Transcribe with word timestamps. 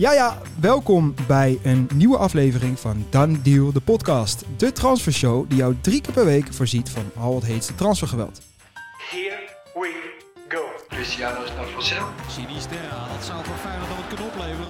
Ja, 0.00 0.12
ja, 0.12 0.38
welkom 0.60 1.14
bij 1.26 1.58
een 1.62 1.88
nieuwe 1.94 2.16
aflevering 2.16 2.78
van 2.78 3.06
Done 3.10 3.42
Deal, 3.42 3.72
de 3.72 3.80
podcast. 3.80 4.44
De 4.56 4.72
transfershow 4.72 5.48
die 5.48 5.58
jou 5.58 5.76
drie 5.80 6.00
keer 6.00 6.12
per 6.12 6.24
week 6.24 6.52
voorziet 6.52 6.90
van 6.90 7.10
al 7.16 7.34
het 7.34 7.44
heetste 7.44 7.74
transfergeweld. 7.74 8.40
Here 9.10 9.48
we 9.74 10.18
go. 10.48 10.62
Cristiano 10.88 11.42
is 11.42 11.50
naar 11.56 11.82
sale. 11.82 12.10
Sinisterra, 12.28 13.08
dat 13.14 13.24
zou 13.24 13.44
voor 13.44 13.54
Feyenoord 13.54 13.88
nog 13.88 13.98
wat 13.98 14.06
kunnen 14.06 14.26
opleveren. 14.26 14.68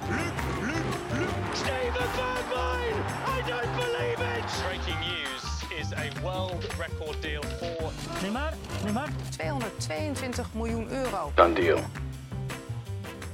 Steven 1.52 2.08
Bergwijn! 2.16 2.96
I 3.36 3.50
don't 3.50 3.74
believe 3.76 4.22
it! 4.38 4.62
Breaking 4.66 4.98
news 5.00 5.42
is 5.80 5.92
a 5.92 6.22
world 6.22 6.66
record 6.78 7.22
deal 7.22 7.42
for 7.58 7.92
Neymar, 8.22 8.52
Neymar. 8.84 9.08
222 9.28 10.46
miljoen 10.54 10.90
euro. 10.90 11.32
Done 11.34 11.54
deal. 11.54 11.80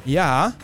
Ja, 0.03 0.55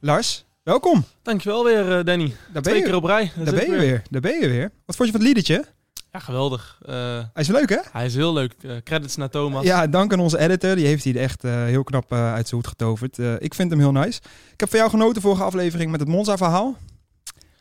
Lars, 0.00 0.44
welkom. 0.64 1.04
Dankjewel 1.22 1.64
weer, 1.64 1.98
eh, 1.98 2.04
Danny. 2.04 2.28
Daar 2.28 2.52
ben 2.52 2.62
Twee 2.62 2.76
je, 2.76 2.82
keer 2.82 2.94
op 2.94 3.04
rij. 3.04 3.32
daar 3.44 3.54
ben 3.54 3.70
je 3.70 3.76
weer. 3.76 4.02
Daar 4.10 4.20
ben 4.20 4.40
je 4.40 4.48
weer. 4.48 4.72
Wat 4.86 4.96
vond 4.96 5.08
je 5.08 5.14
van 5.14 5.26
het 5.26 5.34
liedertje? 5.34 5.64
Ja, 6.12 6.18
geweldig. 6.18 6.78
Eh, 6.86 6.94
Hij 7.32 7.42
is 7.42 7.48
leuk, 7.48 7.68
hè? 7.68 7.78
hij 7.92 8.06
is 8.06 8.14
heel 8.14 8.32
leuk. 8.32 8.54
Eh, 8.62 8.76
credits 8.84 9.16
naar 9.16 9.28
Thomas. 9.30 9.64
Ja, 9.64 9.86
dank 9.86 10.12
aan 10.12 10.20
onze 10.20 10.38
editor. 10.38 10.74
Die 10.76 10.86
heeft 10.86 11.04
hij 11.04 11.12
er 11.14 11.20
echt 11.20 11.42
heel 11.42 11.84
knap 11.84 12.12
uit 12.12 12.48
zijn 12.48 12.60
hoed 12.60 12.66
getoverd. 12.70 13.18
Ik 13.38 13.54
vind 13.54 13.70
hem 13.70 13.78
heel 13.80 13.92
nice. 13.92 14.20
Ik 14.52 14.60
heb 14.60 14.68
van 14.68 14.78
jou 14.78 14.90
genoten 14.90 15.22
vorige 15.22 15.42
aflevering 15.42 15.90
met 15.90 16.00
het 16.00 16.08
Monza-verhaal. 16.08 16.76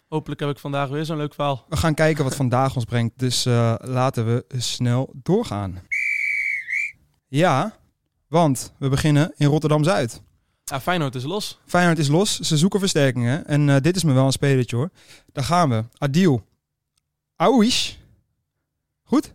Hopelijk 0.07 0.39
heb 0.39 0.49
ik 0.49 0.59
vandaag 0.59 0.89
weer 0.89 1.05
zo'n 1.05 1.17
leuk 1.17 1.33
verhaal. 1.33 1.65
We 1.69 1.77
gaan 1.77 1.93
kijken 1.93 2.23
wat 2.23 2.35
vandaag 2.35 2.75
ons 2.75 2.85
brengt. 2.85 3.19
Dus 3.19 3.43
laten 3.79 4.25
we 4.25 4.45
snel 4.57 5.13
doorgaan. 5.23 5.81
Ja, 7.27 7.75
want 8.27 8.73
we 8.79 8.89
beginnen 8.89 9.33
in 9.37 9.47
Rotterdam-Zuid. 9.47 10.21
Ja, 10.63 10.81
Feyenoord 10.81 11.15
is 11.15 11.23
los. 11.23 11.59
Feyenoord 11.65 11.97
is 11.99 12.07
los. 12.07 12.39
Ze 12.39 12.57
zoeken 12.57 12.79
versterkingen. 12.79 13.47
En 13.47 13.69
eh, 13.69 13.81
dit 13.81 13.95
is 13.95 14.03
me 14.03 14.13
wel 14.13 14.25
een 14.25 14.31
spelertje 14.31 14.75
hoor. 14.75 14.89
Daar 15.31 15.43
gaan 15.43 15.69
we. 15.69 15.83
Adil. 15.97 16.45
Aouish. 17.35 17.93
Goed? 19.03 19.33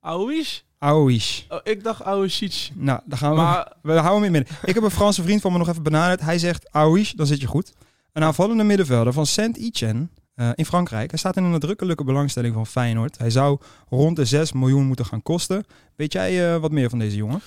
Aouish? 0.00 0.60
Aouish. 0.78 1.42
Oh, 1.48 1.58
ik 1.62 1.84
dacht 1.84 2.02
Aouish. 2.02 2.70
Nou, 2.74 3.00
daar 3.04 3.18
gaan 3.18 3.30
we. 3.30 3.36
Maar 3.36 3.72
We 3.82 3.92
houden 3.92 4.14
hem 4.14 4.24
in 4.24 4.32
midden. 4.32 4.56
Ik 4.64 4.74
heb 4.74 4.82
een 4.82 4.90
Franse 4.90 5.22
vriend 5.22 5.40
van 5.40 5.52
me 5.52 5.58
nog 5.58 5.68
even 5.68 5.82
benaderd. 5.82 6.20
Hij 6.20 6.38
zegt 6.38 6.72
Aouish, 6.72 7.12
dan 7.12 7.26
zit 7.26 7.40
je 7.40 7.46
goed. 7.46 7.72
Een 8.12 8.22
aanvallende 8.22 8.64
middenvelder 8.64 9.12
van 9.12 9.26
Saint-Etienne 9.26 10.08
eh, 10.34 10.50
in 10.54 10.66
Frankrijk. 10.66 11.10
Hij 11.10 11.18
staat 11.18 11.36
in 11.36 11.44
een 11.44 11.50
nadrukkelijke 11.50 12.04
belangstelling 12.04 12.54
van 12.54 12.66
Feyenoord. 12.66 13.18
Hij 13.18 13.30
zou 13.30 13.58
rond 13.88 14.16
de 14.16 14.24
6 14.24 14.52
miljoen 14.52 14.86
moeten 14.86 15.06
gaan 15.06 15.22
kosten. 15.22 15.64
Weet 15.96 16.12
jij 16.12 16.54
eh, 16.54 16.60
wat 16.60 16.70
meer 16.70 16.90
van 16.90 16.98
deze 16.98 17.16
jongen? 17.16 17.40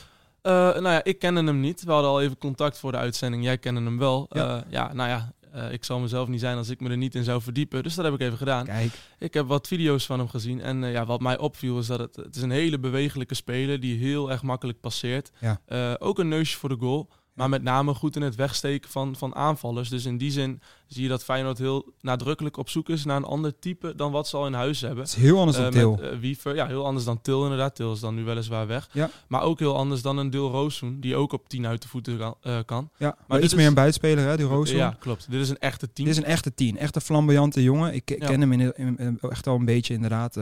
Eh, 0.48 0.81
nou 0.81 0.90
ja, 0.90 1.03
ik 1.03 1.20
kende 1.20 1.44
hem 1.44 1.59
niet. 1.59 1.84
We 1.84 1.92
hadden 1.92 2.09
al 2.09 2.22
even 2.22 2.38
contact 2.38 2.78
voor 2.78 2.92
de 2.92 2.98
uitzending. 2.98 3.44
Jij 3.44 3.58
kende 3.58 3.81
hem 3.81 3.98
wel. 3.98 4.26
Ja. 4.30 4.45
Ja, 4.45 4.64
ja 4.70 4.94
nou 4.94 5.09
ja. 5.09 5.34
eh, 5.52 5.72
ik 5.72 5.84
zal 5.84 6.00
mezelf 6.00 6.28
niet 6.28 6.40
zijn 6.40 6.58
als 6.58 6.70
ik 6.70 6.80
me 6.80 6.90
er 6.90 6.98
niet 6.98 7.16
in 7.16 7.23
zou 7.23 7.42
verdiepen. 7.42 7.84
Dus 7.84 7.95
dat 7.95 8.06
heb 8.06 8.14
ik 8.14 8.22
even 8.22 8.38
gedaan. 8.38 8.66
Kijk. 8.66 8.94
Ik 9.20 9.34
heb 9.34 9.48
wat 9.48 9.68
video's 9.68 10.06
van 10.06 10.20
hem 10.20 10.30
gezien. 10.30 10.62
En 10.62 10.84
eh, 10.84 10.92
ja, 10.92 11.06
wat 11.06 11.22
mij 11.22 11.38
opviel 11.38 11.80
is 11.80 11.88
dat 11.88 12.00
het, 12.00 12.16
het 12.16 12.36
is 12.36 12.42
een 12.42 12.52
hele 12.52 12.80
bewegelijke 12.80 13.36
speler 13.36 13.80
die 13.80 13.98
heel 13.98 14.31
erg 14.31 14.42
makkelijk 14.44 14.80
passeert. 14.80 15.31
Ja. 15.40 15.62
Eh, 15.66 15.94
ook 16.00 16.20
een 16.20 16.28
neusje 16.28 16.58
voor 16.58 16.70
de 16.70 16.78
goal. 16.80 17.09
Maar 17.34 17.50
met 17.50 17.64
name 17.64 17.94
goed 17.94 18.16
in 18.16 18.22
het 18.22 18.36
wegsteken 18.36 18.90
van, 18.90 19.16
van 19.16 19.36
aanvallers. 19.36 19.90
Dus 19.90 20.06
in 20.06 20.18
die 20.18 20.31
zin 20.31 20.62
zie 20.88 21.04
je 21.04 21.10
dat 21.10 21.24
Feyenoord 21.24 21.58
heel 21.58 21.94
nadrukkelijk 22.02 22.58
op 22.58 22.70
zoek 22.70 22.90
is 22.90 23.06
naar 23.06 23.18
een 23.18 23.24
ander 23.24 23.60
type 23.60 23.94
dan 23.96 24.12
wat 24.12 24.28
ze 24.28 24.38
al 24.38 24.46
in 24.46 24.54
huis 24.54 24.82
hebben. 24.82 25.00
Het 25.00 25.08
is 25.08 25.16
heel 25.22 25.40
anders 25.40 25.58
dan 25.58 25.66
Eh, 25.66 25.72
Til. 25.72 25.92
met, 25.92 26.02
eh, 26.12 26.18
Wiever, 26.20 26.56
ja, 26.56 26.68
heel 26.68 26.86
anders 26.86 27.06
dan 27.06 27.22
Til 27.22 27.44
inderdaad. 27.44 27.76
Til 27.76 27.92
is 27.92 28.00
dan 28.00 28.16
nu 28.16 28.24
weliswaar 28.24 28.68
weg. 28.68 28.90
Ja. 28.92 29.10
Maar 29.28 29.42
ook 29.42 29.60
heel 29.60 29.76
anders 29.76 30.02
dan 30.02 30.18
een 30.18 30.30
Deel 30.30 30.50
Roossoen, 30.50 31.00
die 31.00 31.16
ook 31.16 31.34
op 31.34 31.50
10 31.50 31.68
uit 31.68 31.82
de 31.82 31.88
voeten 31.88 32.18
kan. 32.18 32.36
eh, 32.42 32.58
kan. 32.66 32.90
ja, 32.98 33.06
maar 33.28 33.38
dit 33.38 33.38
iets 33.44 33.54
is- 33.54 33.60
meer 33.60 33.68
een 33.68 33.74
buitenspeler, 33.74 34.28
hè, 34.28 34.38
die 34.38 34.46
Roos. 34.46 34.72
Ja, 34.72 34.96
klopt. 35.00 35.32
Dit 35.32 35.42
is 35.42 35.50
een 35.50 35.58
echte 35.60 35.94
10. 35.94 36.06
Dit 36.06 36.14
is 36.14 36.20
een 36.20 36.28
echte 36.30 36.54
tien. 36.54 36.78
Echt 36.78 36.96
een 36.96 37.02
flamboyante 37.02 37.64
jongen. 37.64 37.94
Ik 37.94 38.12
ik 38.12 38.22
Ja. 38.22 38.28
ken 38.28 38.42
hem 38.42 38.52
in, 38.52 38.60
in- 38.76 38.98
in- 38.98 39.20
echt 39.30 39.48
al 39.48 39.56
een 39.56 39.66
beetje 39.66 39.94
inderdaad. 39.94 40.38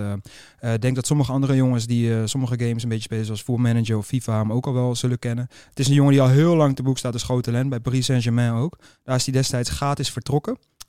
Ik 0.62 0.82
denk 0.82 0.96
dat 0.96 1.06
sommige 1.08 1.32
andere 1.32 1.56
jongens 1.56 1.86
die 1.86 2.28
sommige 2.28 2.60
games 2.60 2.84
een 2.84 2.90
beetje 2.90 3.04
spelen, 3.04 3.26
zoals 3.26 3.42
Full 3.42 3.56
Manager 3.58 3.98
of 3.98 4.06
FIFA, 4.06 4.38
hem 4.40 4.52
ook 4.52 4.66
al 4.66 4.74
wel 4.74 4.96
zullen 4.96 5.20
kennen. 5.20 5.48
Het 5.70 5.80
is 5.80 5.88
een 5.88 5.94
jongen 5.94 6.12
die 6.12 6.22
al 6.22 6.28
heel 6.28 6.56
lang 6.56 6.76
te 6.76 6.84
boek 6.84 6.98
staat 6.98 7.14
als 7.14 7.24
groot 7.24 7.44
talent. 7.44 7.70
Bij 7.70 7.80
Paris 7.80 8.06
Saint-Germain 8.06 8.54
ook. 8.54 8.78
Daar 9.04 9.16
is 9.16 9.26
hij 9.26 9.34
destijds 9.34 9.70
gratis 9.70 10.10
vertrokken. 10.10 10.34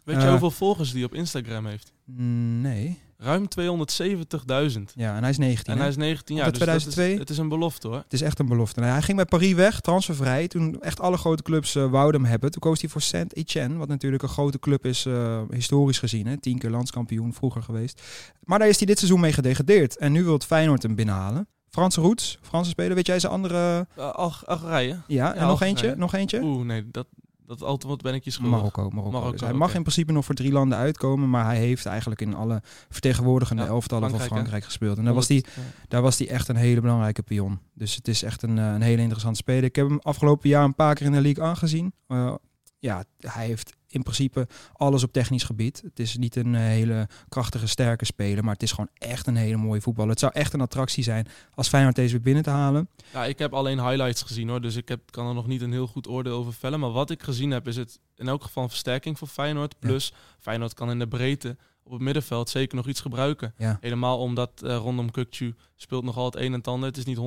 Weet 0.04 0.16
je 0.16 0.22
eh, 0.22 0.30
hoeveel 0.30 0.50
volgers 0.50 0.92
die 0.92 1.04
op 1.04 1.14
Instagram 1.14 1.66
heeft? 1.66 1.92
Mm, 2.04 2.60
Nee. 2.60 3.04
Ruim 3.18 3.48
270.000. 3.48 4.92
Ja, 4.94 5.14
en 5.16 5.20
hij 5.20 5.30
is 5.30 5.38
19. 5.38 5.64
En 5.72 5.72
hè? 5.72 5.78
hij 5.78 5.88
is 5.88 5.96
19 5.96 6.36
Op 6.36 6.42
jaar, 6.42 6.50
dus 6.50 6.58
dat 6.58 6.68
2002? 6.68 7.12
is, 7.12 7.18
het 7.18 7.30
is 7.30 7.38
een 7.38 7.48
belofte 7.48 7.88
hoor. 7.88 7.96
Het 7.96 8.12
is 8.12 8.20
echt 8.22 8.38
een 8.38 8.46
belofte. 8.48 8.80
Nou 8.80 8.92
hij 8.92 9.02
ging 9.02 9.16
bij 9.16 9.26
Paris 9.26 9.52
weg, 9.54 9.80
transfervrij. 9.80 10.48
Toen 10.48 10.80
echt 10.80 11.00
alle 11.00 11.16
grote 11.16 11.42
clubs 11.42 11.74
eh 11.74 11.90
wouden 11.90 12.20
hem 12.20 12.30
hebben. 12.30 12.50
Toen 12.50 12.60
koos 12.60 12.80
hij 12.80 12.90
voor 12.90 13.00
Saint-Etienne, 13.00 13.76
wat 13.76 13.88
natuurlijk 13.88 14.22
een 14.22 14.28
grote 14.28 14.58
club 14.58 14.86
is, 14.86 15.06
eh, 15.06 15.42
historisch 15.50 15.98
gezien. 15.98 16.26
Hè? 16.26 16.36
Tien 16.36 16.58
keer 16.58 16.70
landskampioen 16.70 17.32
vroeger 17.34 17.62
geweest. 17.62 18.02
Maar 18.44 18.58
daar 18.58 18.68
is 18.68 18.76
hij 18.78 18.86
dit 18.86 18.98
seizoen 18.98 19.20
mee 19.20 19.32
gedegradeerd. 19.32 19.96
En 19.98 20.12
nu 20.12 20.24
wil 20.24 20.32
het 20.32 20.44
Feyenoord 20.44 20.82
hem 20.82 20.94
binnenhalen. 20.94 21.48
Franse 21.68 22.00
roots, 22.00 22.38
Franse 22.42 22.70
speler. 22.70 22.94
Weet 22.94 23.06
jij 23.06 23.20
zijn 23.20 23.32
andere... 23.32 23.86
Uh, 23.98 24.10
Algerije? 24.10 25.00
Ja, 25.06 25.28
en 25.28 25.34
Ja, 25.34 25.40
nog 25.40 25.50
Algerije. 25.50 25.70
eentje? 25.70 25.94
Nog 25.96 26.14
eentje? 26.14 26.40
Oeh, 26.42 26.66
nee, 26.66 26.90
dat, 26.90 27.06
dat 27.46 27.62
antwoord 27.62 28.02
ben 28.02 28.14
ik 28.14 28.24
je 28.24 28.30
schuldig. 28.30 28.56
Marokko, 28.56 28.82
Marokko. 28.82 29.10
Marokko, 29.10 29.30
Dus 29.32 29.40
hij 29.40 29.52
mag 29.52 29.74
in 29.74 29.82
principe 29.82 30.12
nog 30.12 30.24
voor 30.24 30.34
drie 30.34 30.52
landen 30.52 30.78
uitkomen, 30.78 31.30
maar 31.30 31.44
hij 31.44 31.56
heeft 31.58 31.86
eigenlijk 31.86 32.20
in 32.20 32.34
alle 32.34 32.62
vertegenwoordigende 32.88 33.62
Ja, 33.62 33.68
elftallen 33.68 34.10
van 34.10 34.20
Frankrijk, 34.20 34.62
hè? 34.62 34.68
Gespeeld. 34.68 34.98
En 34.98 35.04
daar 35.04 35.14
was, 35.14 35.28
hij, 35.28 35.36
Ja. 35.36 35.62
daar 35.88 36.02
was 36.02 36.18
hij 36.18 36.28
echt 36.28 36.48
een 36.48 36.56
hele 36.56 36.80
belangrijke 36.80 37.22
pion. 37.22 37.58
Dus 37.74 37.94
het 37.94 38.08
is 38.08 38.22
echt 38.22 38.42
een, 38.42 38.58
eh, 38.58 38.72
een 38.72 38.82
hele 38.82 39.02
interessante 39.02 39.38
speler. 39.38 39.64
Ik 39.64 39.76
heb 39.76 39.88
hem 39.88 39.98
afgelopen 40.02 40.48
jaar 40.48 40.64
een 40.64 40.74
paar 40.74 40.94
keer 40.94 41.06
in 41.06 41.12
de 41.12 41.20
league 41.20 41.44
aangezien. 41.44 41.92
Eh, 42.06 42.34
ja, 42.78 43.04
hij 43.18 43.46
heeft 43.46 43.75
in 43.88 44.02
principe 44.02 44.46
alles 44.72 45.02
op 45.02 45.12
technisch 45.12 45.42
gebied. 45.42 45.82
Het 45.84 45.98
is 45.98 46.16
niet 46.16 46.36
een 46.36 46.54
eh, 46.54 46.60
hele 46.60 47.08
krachtige, 47.28 47.66
sterke 47.66 48.04
speler, 48.04 48.44
maar 48.44 48.52
het 48.52 48.62
is 48.62 48.70
gewoon 48.70 48.90
echt 48.94 49.26
een 49.26 49.36
hele 49.36 49.56
mooie 49.56 49.80
voetballer. 49.80 50.10
Het 50.10 50.20
zou 50.20 50.32
echt 50.34 50.52
een 50.52 50.60
attractie 50.60 51.04
zijn 51.04 51.26
als 51.54 51.68
Feyenoord 51.68 51.94
deze 51.96 52.12
weer 52.12 52.20
binnen 52.22 52.42
te 52.42 52.50
halen. 52.50 52.88
Ja, 53.12 53.24
ik 53.24 53.38
heb 53.38 53.52
alleen 53.52 53.88
highlights 53.88 54.22
gezien 54.22 54.48
hoor, 54.48 54.60
dus 54.60 54.76
ik 54.76 54.88
heb, 54.88 55.00
kan 55.10 55.28
er 55.28 55.34
nog 55.34 55.46
niet 55.46 55.60
een 55.60 55.72
heel 55.72 55.86
goed 55.86 56.08
oordeel 56.08 56.36
over 56.36 56.52
vellen. 56.52 56.80
Maar 56.80 56.92
wat 56.92 57.10
ik 57.10 57.22
gezien 57.22 57.50
heb, 57.50 57.68
is 57.68 57.76
het 57.76 58.00
in 58.16 58.28
elk 58.28 58.42
geval 58.42 58.62
een 58.62 58.68
versterking 58.68 59.18
voor 59.18 59.28
Feyenoord. 59.28 59.78
Plus, 59.78 60.12
Feyenoord 60.38 60.74
kan 60.74 60.90
in 60.90 60.98
de 60.98 61.08
breedte 61.08 61.56
op 61.86 61.92
het 61.92 62.00
middenveld 62.00 62.48
zeker 62.48 62.76
nog 62.76 62.86
iets 62.86 63.00
gebruiken. 63.00 63.54
Ja. 63.58 63.78
Helemaal 63.80 64.18
omdat 64.18 64.62
eh, 64.62 64.76
rondom 64.76 65.10
Kukcu 65.10 65.54
speelt 65.76 66.04
nogal 66.04 66.24
het 66.24 66.36
een 66.36 66.42
en 66.42 66.52
het 66.52 66.68
ander. 66.68 66.88
Het 66.88 66.96
is 66.96 67.04
niet 67.04 67.18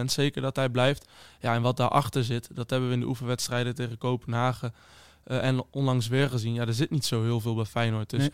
100% 0.00 0.04
zeker 0.04 0.42
dat 0.42 0.56
hij 0.56 0.68
blijft. 0.68 1.08
Ja, 1.40 1.54
en 1.54 1.62
wat 1.62 1.76
daarachter 1.76 2.24
zit, 2.24 2.48
dat 2.52 2.70
hebben 2.70 2.88
we 2.88 2.94
in 2.94 3.00
de 3.00 3.06
oefenwedstrijden 3.06 3.74
tegen 3.74 3.98
Kopenhagen 3.98 4.74
eh, 5.24 5.44
en 5.44 5.62
onlangs 5.70 6.08
weer 6.08 6.28
gezien. 6.28 6.54
Ja, 6.54 6.66
er 6.66 6.74
zit 6.74 6.90
niet 6.90 7.04
zo 7.04 7.22
heel 7.22 7.40
veel 7.40 7.54
bij 7.54 7.64
Feyenoord. 7.64 8.10
Dus 8.10 8.20
Nee. 8.20 8.30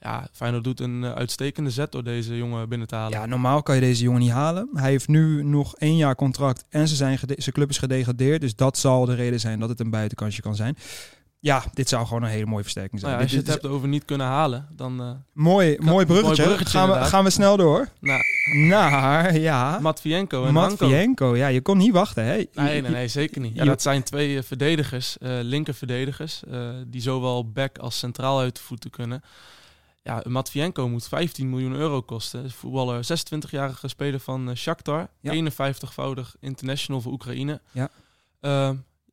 ja, 0.00 0.28
Feyenoord 0.32 0.64
doet 0.64 0.80
een 0.80 1.04
eh, 1.04 1.12
uitstekende 1.12 1.70
zet 1.70 1.92
door 1.92 2.04
deze 2.04 2.36
jongen 2.36 2.68
binnen 2.68 2.88
te 2.88 2.94
halen. 2.94 3.18
Ja, 3.18 3.26
normaal 3.26 3.62
kan 3.62 3.74
je 3.74 3.80
deze 3.80 4.02
jongen 4.02 4.20
niet 4.20 4.30
halen. 4.30 4.68
Hij 4.72 4.90
heeft 4.90 5.08
nu 5.08 5.42
nog 5.44 5.76
één 5.76 5.96
jaar 5.96 6.14
contract 6.14 6.64
en 6.68 6.88
ze 6.88 6.94
zijn 6.96 7.18
zijn 7.18 7.54
club 7.54 7.68
is 7.68 7.78
gedegradeerd. 7.78 8.40
Dus 8.40 8.56
dat 8.56 8.78
zal 8.78 9.04
de 9.04 9.14
reden 9.14 9.40
zijn 9.40 9.60
dat 9.60 9.68
het 9.68 9.80
een 9.80 9.90
buitenkansje 9.90 10.40
kan 10.42 10.56
zijn. 10.56 10.76
Ja, 11.40 11.64
dit 11.72 11.88
zou 11.88 12.06
gewoon 12.06 12.22
een 12.22 12.28
hele 12.28 12.46
mooie 12.46 12.62
versterking 12.62 13.00
zijn. 13.00 13.12
Nou 13.12 13.24
ja, 13.24 13.28
als 13.28 13.44
je 13.44 13.50
het 13.50 13.62
hebt 13.62 13.74
over 13.74 13.88
niet 13.88 14.04
kunnen 14.04 14.26
halen, 14.26 14.68
dan... 14.72 15.00
eh 15.00 15.10
mooi, 15.32 15.76
mooi 15.80 16.06
bruggetje. 16.06 16.44
mooi 16.44 16.48
bruggetje 16.48 16.78
gaan, 16.78 16.88
we, 16.88 17.04
gaan 17.04 17.24
we 17.24 17.30
snel 17.30 17.56
door 17.56 17.88
nou, 18.00 18.20
naar, 18.54 19.38
ja, 19.38 19.78
Matvienko 19.78 20.44
en. 20.44 20.52
Matvienko. 20.52 21.36
Ja, 21.36 21.46
je 21.46 21.60
kon 21.60 21.76
niet 21.76 21.92
wachten, 21.92 22.24
hè? 22.24 22.34
Nee, 22.34 22.46
nee, 22.54 22.82
nee, 22.82 23.08
zeker 23.08 23.40
niet. 23.40 23.54
Ja, 23.54 23.64
dat 23.64 23.82
zijn 23.82 24.02
twee 24.02 24.36
eh, 24.36 24.42
verdedigers, 24.42 25.18
eh 25.18 25.30
linker 25.42 25.74
verdedigers, 25.74 26.42
die 26.86 27.00
zowel 27.00 27.50
back 27.50 27.78
als 27.78 27.98
centraal 27.98 28.38
uit 28.38 28.56
de 28.56 28.62
voeten 28.62 28.90
kunnen. 28.90 29.22
Ja, 30.02 30.22
Matvienko 30.28 30.88
moet 30.88 31.08
15 31.08 31.50
miljoen 31.50 31.72
euro 31.74 32.02
kosten. 32.02 32.50
Voetballer, 32.50 33.04
26-jarige 33.04 33.88
speler 33.88 34.20
van 34.20 34.56
Shakhtar, 34.56 35.08
Ja. 35.20 35.50
51-voudig 35.50 36.36
international 36.40 37.00
voor 37.00 37.12
Oekraïne. 37.12 37.60
Ja. 37.70 37.90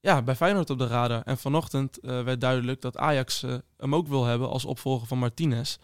Ja, 0.05 0.21
bij 0.21 0.35
Feyenoord 0.35 0.69
op 0.69 0.77
de 0.77 0.87
radar. 0.87 1.21
En 1.21 1.37
vanochtend 1.37 1.99
eh, 1.99 2.23
werd 2.23 2.41
duidelijk 2.41 2.81
dat 2.81 2.97
Ajax 2.97 3.43
eh, 3.43 3.53
hem 3.77 3.95
ook 3.95 4.07
wil 4.07 4.25
hebben 4.25 4.49
als 4.49 4.65
opvolger 4.65 5.07
van 5.07 5.17
Martinez. 5.17 5.77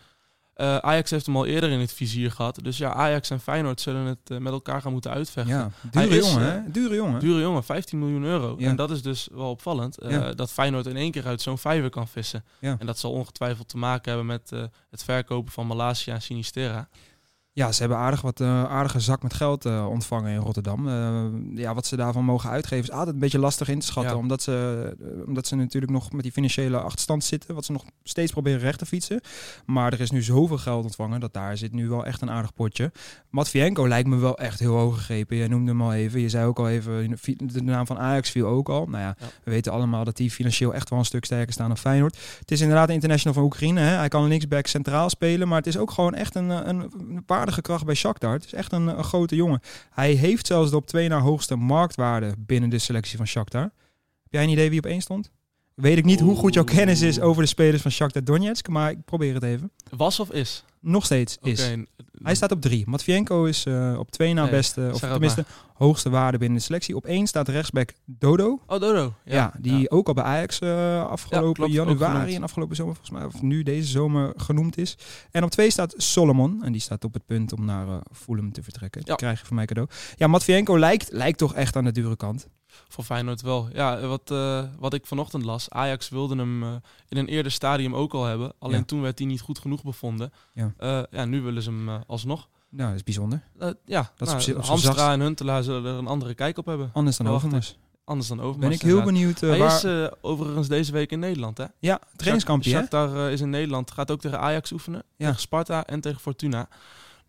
Eh, 0.54 0.78
Ajax 0.78 1.12
heeft 1.12 1.26
hem 1.26 1.36
al 1.36 1.46
eerder 1.46 1.70
in 1.70 1.80
het 1.80 1.94
vizier 1.94 2.32
gehad. 2.32 2.60
Dus 2.64 2.78
ja, 2.78 2.94
Ajax 2.94 3.30
en 3.30 3.40
Feyenoord 3.40 3.82
zullen 3.82 4.06
het 4.06 4.40
met 4.40 4.54
elkaar 4.54 4.82
gaan 4.82 4.92
moeten 4.92 5.12
uitvechten. 5.12 5.56
Ja, 5.56 5.72
dure 5.92 6.18
is, 6.18 6.32
jongen, 6.32 6.52
hè? 6.52 6.72
Dure 6.72 6.96
jongen. 6.96 7.20
Dure 7.20 7.42
jongen, 7.42 7.64
15 7.64 8.00
miljoen 8.00 8.24
euro. 8.24 8.56
Ja. 8.58 8.70
En 8.70 8.76
dat 8.76 8.92
is 8.92 9.02
dus 9.02 9.28
wel 9.32 9.50
opvallend. 9.50 9.98
Ja. 10.08 10.34
Dat 10.34 10.52
Feyenoord 10.52 10.86
in 10.86 10.98
één 10.98 11.12
keer 11.12 11.26
uit 11.26 11.42
zo'n 11.42 11.58
vijver 11.58 11.90
kan 11.90 12.08
vissen. 12.08 12.44
Ja. 12.60 12.76
En 12.80 12.86
dat 12.86 13.00
zal 13.00 13.12
ongetwijfeld 13.12 13.70
te 13.70 13.78
maken 13.78 14.08
hebben 14.08 14.26
met 14.26 14.50
het 14.90 15.04
verkopen 15.04 15.52
van 15.52 15.68
Malasia 15.68 16.14
en 16.14 16.22
Sinisterra. 16.22 16.90
Ja, 17.54 17.72
ze 17.72 17.80
hebben 17.80 17.98
aardig 17.98 18.22
wat 18.22 18.40
eh, 18.40 18.64
aardige 18.64 19.00
zak 19.00 19.24
met 19.24 19.34
geld 19.34 19.66
eh, 19.66 19.88
ontvangen 19.90 20.32
in 20.32 20.40
Rotterdam. 20.40 20.88
Eh, 20.88 21.24
ja, 21.56 21.74
wat 21.74 21.86
ze 21.86 21.96
daarvan 21.96 22.26
mogen 22.26 22.50
uitgeven 22.50 22.84
is 22.84 22.92
altijd 22.92 23.14
een 23.14 23.20
beetje 23.20 23.40
lastig 23.40 23.70
in 23.70 23.80
te 23.80 23.86
schatten. 23.86 24.14
Ja. 24.14 24.18
Omdat, 24.18 24.42
ze, 24.42 25.24
omdat 25.28 25.48
ze 25.48 25.56
natuurlijk 25.56 25.92
nog 25.92 26.12
met 26.12 26.24
die 26.24 26.32
financiële 26.32 26.80
achterstand 26.80 27.24
zitten. 27.24 27.56
Wat 27.56 27.66
ze 27.66 27.72
nog 27.72 27.84
steeds 28.04 28.32
proberen 28.32 28.60
recht 28.60 28.80
te 28.80 28.86
fietsen. 28.86 29.22
Maar 29.66 29.94
er 29.94 30.00
is 30.00 30.12
nu 30.12 30.22
zoveel 30.22 30.58
geld 30.58 30.84
ontvangen 30.84 31.20
dat 31.20 31.34
daar 31.34 31.58
zit 31.58 31.74
nu 31.74 31.90
wel 31.90 32.06
echt 32.06 32.22
een 32.22 32.32
aardig 32.32 32.54
potje. 32.54 32.92
Matvienko 33.30 33.88
lijkt 33.88 34.08
me 34.10 34.18
wel 34.18 34.38
echt 34.38 34.60
heel 34.60 34.76
hoog 34.76 34.96
gegrepen. 34.98 35.38
Jij 35.38 35.48
noemde 35.48 35.72
hem 35.72 35.82
al 35.82 35.94
even. 35.94 36.20
Je 36.22 36.30
zei 36.30 36.46
ook 36.46 36.60
al 36.60 36.70
even, 36.70 37.18
de 37.38 37.62
naam 37.62 37.86
van 37.86 37.98
Ajax 37.98 38.30
viel 38.30 38.48
ook 38.48 38.70
al. 38.70 38.86
Nou 38.86 39.04
ja, 39.04 39.16
Ja. 39.20 39.28
we 39.44 39.52
weten 39.52 39.72
allemaal 39.72 40.04
dat 40.04 40.18
die 40.18 40.32
financieel 40.32 40.74
echt 40.74 40.90
wel 40.90 41.00
een 41.00 41.06
stuk 41.06 41.26
sterker 41.26 41.54
staan 41.54 41.68
dan 41.68 41.78
Feyenoord. 41.78 42.18
Het 42.40 42.52
is 42.52 42.62
inderdaad 42.62 42.88
de 42.88 42.94
international 42.94 43.34
van 43.34 43.44
Oekraïne. 43.44 43.80
Hè? 43.80 43.96
Hij 43.96 44.08
kan 44.08 44.28
linksback 44.28 44.68
centraal 44.68 45.10
spelen, 45.10 45.48
maar 45.48 45.58
het 45.58 45.68
is 45.68 45.78
ook 45.78 45.92
gewoon 45.92 46.14
echt 46.14 46.36
een, 46.36 46.50
een, 46.50 46.92
een 46.98 47.24
waardige 47.42 47.62
kracht 47.62 47.86
bij 47.86 47.96
Shakhtar. 47.96 48.34
Het 48.34 48.46
is 48.46 48.54
echt 48.54 48.72
een, 48.72 48.88
een 48.88 49.04
grote 49.04 49.36
jongen. 49.36 49.62
Hij 49.90 50.12
heeft 50.14 50.48
zelfs 50.48 50.70
de 50.70 50.76
op 50.76 50.86
twee 50.86 51.08
na 51.08 51.20
hoogste 51.20 51.56
marktwaarde 51.56 52.34
binnen 52.38 52.70
de 52.70 52.80
selectie 52.80 53.18
van 53.18 53.28
Shakhtar. 53.28 53.62
Heb 53.62 54.32
jij 54.32 54.44
een 54.44 54.50
idee 54.50 54.70
wie 54.70 54.80
op 54.80 54.86
één 54.86 55.02
stond? 55.02 55.32
Weet 55.74 55.98
ik 55.98 56.06
niet 56.06 56.20
hoe 56.20 56.36
goed 56.36 56.54
jouw 56.54 56.64
kennis 56.64 57.02
is 57.02 57.20
over 57.20 57.42
de 57.42 57.48
spelers 57.48 57.82
van 57.82 57.92
Shakhtar 57.92 58.24
Donetsk, 58.24 58.68
maar 58.68 58.92
ik 58.92 59.06
probeer 59.06 59.34
het 59.34 59.44
even. 59.44 59.72
Was 59.90 60.20
of 60.20 60.32
is? 60.32 60.64
Nog 60.82 61.06
steeds 61.06 61.38
is. 61.42 61.70
Hij 62.24 62.36
staat 62.36 62.52
op 62.52 62.62
drie. 62.62 62.84
Matvienko 62.88 63.46
is 63.46 63.66
eh, 63.66 63.96
op 64.00 64.12
twee 64.12 64.34
na 64.34 64.42
Nee, 64.42 64.52
beste, 64.52 64.90
of 64.94 65.00
tenminste 65.00 65.46
hoogste 65.74 66.10
waarde 66.10 66.38
binnen 66.38 66.58
de 66.58 66.64
selectie. 66.64 66.96
Op 66.96 67.06
één 67.06 67.28
staat 67.28 67.48
rechtsback 67.48 67.94
Dodo. 68.06 68.60
Oh, 68.68 68.80
Dodo. 68.80 69.14
Ja, 69.26 69.54
die 69.60 69.92
ook 69.92 70.08
al 70.08 70.14
bij 70.14 70.24
Ajax 70.24 70.60
eh, 70.60 71.06
afgelopen 71.10 71.54
klopt, 71.54 71.72
januari 71.72 72.36
en 72.36 72.44
afgelopen 72.44 72.76
zomer 72.76 72.96
volgens 72.96 73.18
mij, 73.18 73.26
of 73.28 73.42
nu 73.42 73.64
deze 73.64 73.88
zomer 73.92 74.34
genoemd 74.38 74.78
is. 74.78 74.98
En 75.32 75.44
op 75.44 75.50
twee 75.50 75.70
staat 75.70 75.94
Solomon. 75.98 76.64
En 76.64 76.72
die 76.72 76.82
staat 76.82 77.04
op 77.04 77.14
het 77.14 77.26
punt 77.26 77.54
om 77.54 77.66
naar 77.66 77.88
eh 77.88 77.98
Fulham 78.12 78.52
te 78.52 78.64
vertrekken. 78.64 79.02
Die 79.02 79.10
Ja. 79.10 79.16
krijg 79.16 79.40
je 79.40 79.46
van 79.46 79.56
mij 79.56 79.66
cadeau. 79.66 79.90
Ja, 80.16 80.28
Matvienko 80.28 80.80
lijkt, 80.80 81.12
lijkt 81.12 81.38
toch 81.38 81.54
echt 81.54 81.76
aan 81.76 81.84
de 81.84 81.92
dure 81.92 82.16
kant. 82.16 82.48
Voor 82.88 83.04
Feyenoord 83.04 83.42
wel. 83.42 83.68
Ja, 83.74 84.00
wat, 84.00 84.32
eh, 84.32 84.64
wat 84.80 84.94
ik 84.94 85.06
vanochtend 85.06 85.44
las. 85.46 85.70
Ajax 85.70 86.10
wilde 86.10 86.36
hem 86.36 86.64
eh, 86.64 86.70
in 87.10 87.18
een 87.18 87.28
eerder 87.28 87.52
stadium 87.52 87.96
ook 87.96 88.14
al 88.14 88.26
hebben. 88.26 88.54
Alleen 88.60 88.78
Ja. 88.78 88.84
toen 88.86 89.02
werd 89.02 89.18
hij 89.20 89.28
niet 89.28 89.42
goed 89.42 89.60
genoeg 89.60 89.84
bevonden. 89.84 90.32
Ja. 90.54 90.74
Eh, 90.78 91.02
ja, 91.12 91.26
nu 91.26 91.42
willen 91.42 91.62
ze 91.64 91.70
hem 91.70 91.90
alsnog. 92.08 92.48
Nou, 92.70 92.88
dat 92.88 92.98
is 92.98 93.04
bijzonder. 93.04 93.42
Ja, 93.86 94.12
Dat 94.18 94.38
is 94.38 94.46
nou, 94.46 94.58
op 94.60 94.66
Hamstra 94.66 94.94
zacht. 94.94 95.12
en 95.14 95.20
Huntelaar 95.20 95.64
zullen 95.64 95.86
er 95.92 95.98
een 95.98 96.08
andere 96.08 96.34
kijk 96.34 96.58
op 96.58 96.66
hebben. 96.66 96.90
Anders 96.94 97.18
dan 97.18 97.28
Overmars. 97.28 97.78
Anders 98.04 98.30
dan 98.30 98.42
Overmars. 98.42 98.68
Ben 98.68 98.72
ik 98.76 98.82
heel 98.82 98.90
inderdaad. 98.90 99.14
benieuwd 99.14 99.40
Hij 99.40 99.58
waar... 99.58 99.86
is 100.06 100.10
overigens 100.22 100.68
deze 100.68 100.92
week 100.92 101.12
in 101.12 101.20
Nederland, 101.20 101.58
hè? 101.58 101.66
ja, 101.80 102.00
trainingskampje? 102.16 102.70
Shakhtar 102.70 103.26
eh, 103.26 103.32
is 103.32 103.42
in 103.42 103.50
Nederland. 103.50 103.92
Gaat 103.92 104.12
ook 104.12 104.20
tegen 104.22 104.40
Ajax 104.40 104.72
oefenen. 104.72 105.04
Ja. 105.18 105.26
Tegen 105.26 105.42
Sparta 105.42 105.86
en 105.86 106.02
tegen 106.02 106.20
Fortuna. 106.20 106.68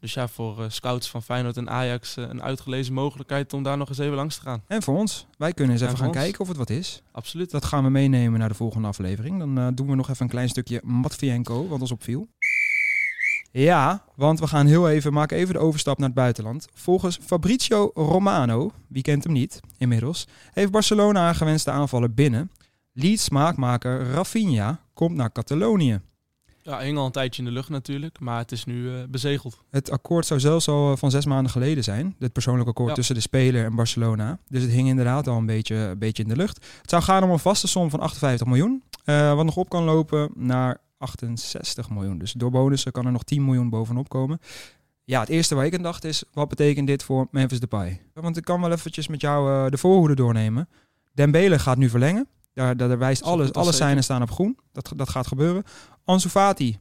Dus 0.03 0.15
ja, 0.15 0.29
voor 0.29 0.63
eh, 0.63 0.71
scouts 0.71 1.11
van 1.11 1.23
Feyenoord 1.23 1.57
en 1.57 1.71
Ajax 1.71 2.17
eh, 2.17 2.25
een 2.29 2.43
uitgelezen 2.43 2.95
mogelijkheid 2.95 3.53
om 3.53 3.63
daar 3.63 3.77
nog 3.77 3.89
eens 3.89 3.99
even 3.99 4.15
langs 4.15 4.37
te 4.37 4.43
gaan. 4.43 4.63
En 4.67 4.83
voor 4.83 4.97
ons. 4.99 5.27
Wij 5.39 5.53
kunnen 5.53 5.73
eens 5.73 5.83
En 5.83 5.87
even 5.87 5.99
gaan 5.99 6.09
ons. 6.09 6.17
kijken 6.17 6.41
of 6.41 6.49
het 6.49 6.57
wat 6.57 6.71
is. 6.71 7.03
Absoluut. 7.13 7.51
Dat 7.51 7.65
gaan 7.65 7.85
we 7.85 7.91
meenemen 7.91 8.39
naar 8.39 8.49
de 8.49 8.55
volgende 8.55 8.89
aflevering. 8.89 9.39
Dan 9.39 9.59
eh, 9.59 9.67
doen 9.75 9.87
we 9.87 9.95
nog 9.95 10.09
even 10.11 10.23
een 10.23 10.31
klein 10.31 10.49
stukje 10.49 10.81
Matvienko, 10.85 11.69
wat 11.69 11.81
ons 11.81 11.93
opviel. 11.93 12.29
Ja, 13.53 14.05
want 14.17 14.41
we 14.41 14.47
gaan 14.47 14.67
heel 14.67 14.89
even, 14.89 15.13
maken 15.13 15.37
even 15.37 15.55
de 15.55 15.61
overstap 15.61 15.99
naar 15.99 16.07
het 16.07 16.17
buitenland. 16.17 16.67
Volgens 16.75 17.19
Fabrizio 17.23 17.91
Romano, 17.95 18.73
wie 18.89 19.03
kent 19.03 19.25
hem 19.25 19.33
niet 19.33 19.61
inmiddels, 19.79 20.27
heeft 20.53 20.71
Barcelona 20.71 21.21
haar 21.21 21.35
gewenste 21.35 21.71
aanvaller 21.71 22.15
binnen. 22.15 22.51
Leeds 22.93 23.25
smaakmaker 23.25 24.11
Rafinha 24.11 24.81
komt 24.95 25.15
naar 25.15 25.33
Catalonië. 25.33 26.01
Ja, 26.65 26.79
hing 26.79 26.99
al 26.99 27.07
een 27.07 27.13
tijdje 27.13 27.43
in 27.43 27.49
de 27.49 27.55
lucht 27.55 27.69
natuurlijk, 27.69 28.21
maar 28.21 28.39
het 28.39 28.53
is 28.53 28.65
nu 28.65 28.89
eh, 28.95 29.03
bezegeld. 29.09 29.59
Het 29.71 29.91
akkoord 29.91 30.27
zou 30.27 30.41
zelfs 30.41 30.69
al 30.69 30.93
eh, 30.93 30.97
van 30.97 31.11
zes 31.11 31.27
maanden 31.27 31.53
geleden 31.53 31.85
zijn. 31.85 32.15
Het 32.19 32.33
persoonlijk 32.33 32.69
akkoord 32.69 32.89
Ja. 32.89 32.95
tussen 32.95 33.15
de 33.15 33.21
speler 33.21 33.65
en 33.65 33.75
Barcelona. 33.75 34.39
Dus 34.49 34.63
het 34.63 34.71
hing 34.71 34.89
inderdaad 34.89 35.27
al 35.29 35.37
een 35.37 35.47
beetje, 35.47 35.75
een 35.75 35.99
beetje 35.99 36.23
in 36.23 36.29
de 36.29 36.37
lucht. 36.37 36.65
Het 36.81 36.91
zou 36.91 37.03
gaan 37.03 37.23
om 37.23 37.31
een 37.31 37.39
vaste 37.39 37.69
som 37.69 37.91
van 37.91 38.01
58 38.01 38.47
miljoen. 38.47 38.83
eh, 39.05 39.35
wat 39.35 39.45
nog 39.45 39.57
op 39.57 39.69
kan 39.69 39.85
lopen 39.85 40.31
naar 40.35 40.79
68 40.99 41.91
miljoen. 41.91 42.19
Dus 42.19 42.33
door 42.33 42.51
bonussen 42.51 42.93
kan 42.93 43.07
er 43.07 43.13
nog 43.13 43.23
10 43.23 43.45
miljoen 43.45 43.69
bovenop 43.71 44.09
komen. 44.09 44.39
Ja, 45.05 45.21
het 45.21 45.29
eerste 45.29 45.55
waar 45.55 45.67
ik 45.67 45.75
aan 45.75 45.83
dacht 45.83 46.05
is, 46.05 46.23
wat 46.33 46.49
betekent 46.49 46.87
dit 46.87 47.03
voor 47.03 47.29
Memphis 47.31 47.61
Depay? 47.61 48.01
Want 48.15 48.37
ik 48.37 48.45
kan 48.45 48.61
wel 48.61 48.71
eventjes 48.73 49.09
met 49.09 49.21
jou 49.21 49.71
de 49.71 49.79
voorhoede 49.79 50.15
doornemen. 50.15 50.69
Dembele 51.15 51.59
gaat 51.59 51.77
nu 51.77 51.89
verlengen. 51.89 52.27
Daar, 52.55 52.77
daar 52.77 52.99
wijst 52.99 53.23
alles, 53.23 53.53
alle 53.53 53.73
seinen 53.73 54.03
staan 54.05 54.23
op 54.23 54.31
groen. 54.31 54.59
Dat, 54.73 54.93
dat 54.97 55.09
gaat 55.09 55.27
gebeuren. 55.27 55.63
Ansu 56.05 56.29
Fati 56.29 56.79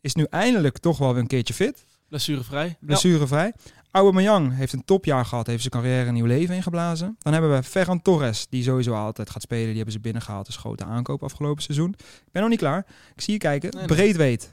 is 0.00 0.14
nu 0.14 0.26
eindelijk 0.30 0.78
toch 0.78 0.98
wel 0.98 1.12
weer 1.12 1.20
een 1.22 1.26
keertje 1.26 1.54
fit 1.54 1.84
Blessurevrij. 2.08 2.76
blessurevrij. 2.80 3.52
Aubameyang 3.90 4.54
heeft 4.56 4.72
een 4.72 4.84
topjaar 4.84 5.24
gehad, 5.26 5.46
heeft 5.46 5.60
zijn 5.60 5.72
carrière 5.82 6.06
een 6.08 6.14
nieuw 6.14 6.24
leven 6.24 6.54
ingeblazen. 6.54 7.16
Dan 7.18 7.32
hebben 7.32 7.50
we 7.56 7.62
Ferran 7.62 8.02
Torres, 8.02 8.46
die 8.48 8.62
sowieso 8.62 8.94
altijd 8.94 9.30
gaat 9.30 9.42
spelen. 9.42 9.66
Die 9.66 9.74
hebben 9.76 9.92
ze 9.92 10.00
binnengehaald, 10.00 10.46
dus 10.46 10.56
grote 10.56 10.84
aankoop 10.84 11.22
afgelopen 11.22 11.62
seizoen. 11.62 11.94
Ik 11.98 12.32
ben 12.32 12.40
nog 12.42 12.50
niet 12.50 12.58
klaar. 12.60 12.86
Ik 13.14 13.20
zie 13.20 13.32
je 13.32 13.38
kijken. 13.38 13.70
Nee, 13.70 13.86
nee. 13.86 13.96
Braithwaite. 13.96 14.46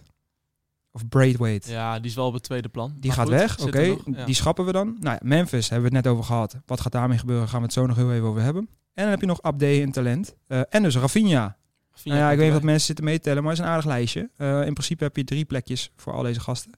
Of 0.91 1.07
Braithwaite. 1.07 1.71
Ja, 1.71 1.99
die 1.99 2.09
is 2.09 2.15
wel 2.15 2.25
op 2.27 2.33
het 2.33 2.43
tweede 2.43 2.69
plan. 2.69 2.93
Die 2.99 3.07
Maar 3.07 3.17
gaat 3.17 3.27
goed, 3.27 3.35
weg, 3.35 3.59
oké. 3.59 3.95
ja. 4.17 4.25
Die 4.25 4.35
schrappen 4.35 4.65
we 4.65 4.71
dan. 4.71 4.97
Nou 4.99 5.17
ja, 5.21 5.27
Memphis 5.27 5.69
hebben 5.69 5.89
we 5.89 5.95
het 5.95 6.05
net 6.05 6.13
over 6.13 6.25
gehad. 6.25 6.57
Wat 6.65 6.81
gaat 6.81 6.91
daarmee 6.91 7.17
gebeuren, 7.17 7.47
gaan 7.47 7.59
we 7.59 7.65
het 7.65 7.73
zo 7.73 7.85
nog 7.85 7.95
heel 7.95 8.13
even 8.13 8.27
over 8.27 8.41
hebben. 8.41 8.67
En 8.93 9.03
dan 9.03 9.09
heb 9.09 9.19
je 9.21 9.25
nog 9.25 9.41
Abde 9.41 9.79
in 9.79 9.91
talent. 9.91 10.35
Eh, 10.47 10.61
en 10.69 10.83
dus 10.83 10.95
Rafinha. 10.97 11.57
Nou 12.03 12.17
ja, 12.17 12.25
je 12.27 12.31
ik 12.33 12.39
weet 12.39 12.47
niet 12.49 12.57
of 12.57 12.63
mensen 12.63 12.85
zitten 12.85 13.05
mee 13.05 13.17
te 13.17 13.21
tellen, 13.23 13.43
maar 13.43 13.51
het 13.51 13.59
is 13.61 13.65
een 13.65 13.71
aardig 13.71 13.87
lijstje. 13.87 14.29
Eh, 14.37 14.65
in 14.65 14.73
principe 14.73 15.03
heb 15.03 15.15
je 15.17 15.23
drie 15.23 15.45
plekjes 15.45 15.91
voor 15.95 16.13
al 16.13 16.23
deze 16.23 16.39
gasten. 16.39 16.71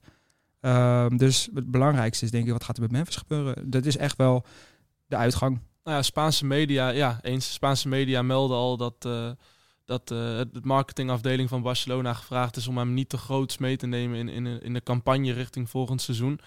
Ehm, 0.61 1.17
dus 1.17 1.49
het 1.53 1.71
belangrijkste 1.71 2.25
is 2.25 2.31
denk 2.31 2.45
ik, 2.45 2.51
wat 2.51 2.63
gaat 2.63 2.75
er 2.75 2.81
met 2.81 2.91
Memphis 2.91 3.15
gebeuren? 3.15 3.69
Dat 3.69 3.85
is 3.85 3.97
echt 3.97 4.17
wel 4.17 4.45
de 5.07 5.15
uitgang. 5.15 5.59
Nou 5.83 5.95
ja, 5.97 6.01
Spaanse 6.03 6.45
media, 6.45 6.89
ja, 6.89 7.19
eens. 7.21 7.53
Spaanse 7.53 7.87
media 7.87 8.21
melden 8.21 8.57
al 8.57 8.77
dat, 8.77 8.95
eh 9.05 9.29
dat 9.85 10.11
eh, 10.11 10.35
het- 10.37 10.53
de 10.53 10.59
marketingafdeling 10.63 11.49
van 11.49 11.61
Barcelona 11.61 12.13
gevraagd 12.13 12.55
is 12.57 12.67
om 12.67 12.77
hem 12.77 12.93
niet 12.93 13.09
te 13.09 13.17
groots 13.17 13.57
mee 13.57 13.77
te 13.77 13.87
nemen 13.87 14.17
in, 14.17 14.29
in, 14.29 14.61
in 14.61 14.73
de 14.73 14.83
campagne 14.83 15.31
richting 15.33 15.69
volgend 15.69 16.01
seizoen. 16.01 16.39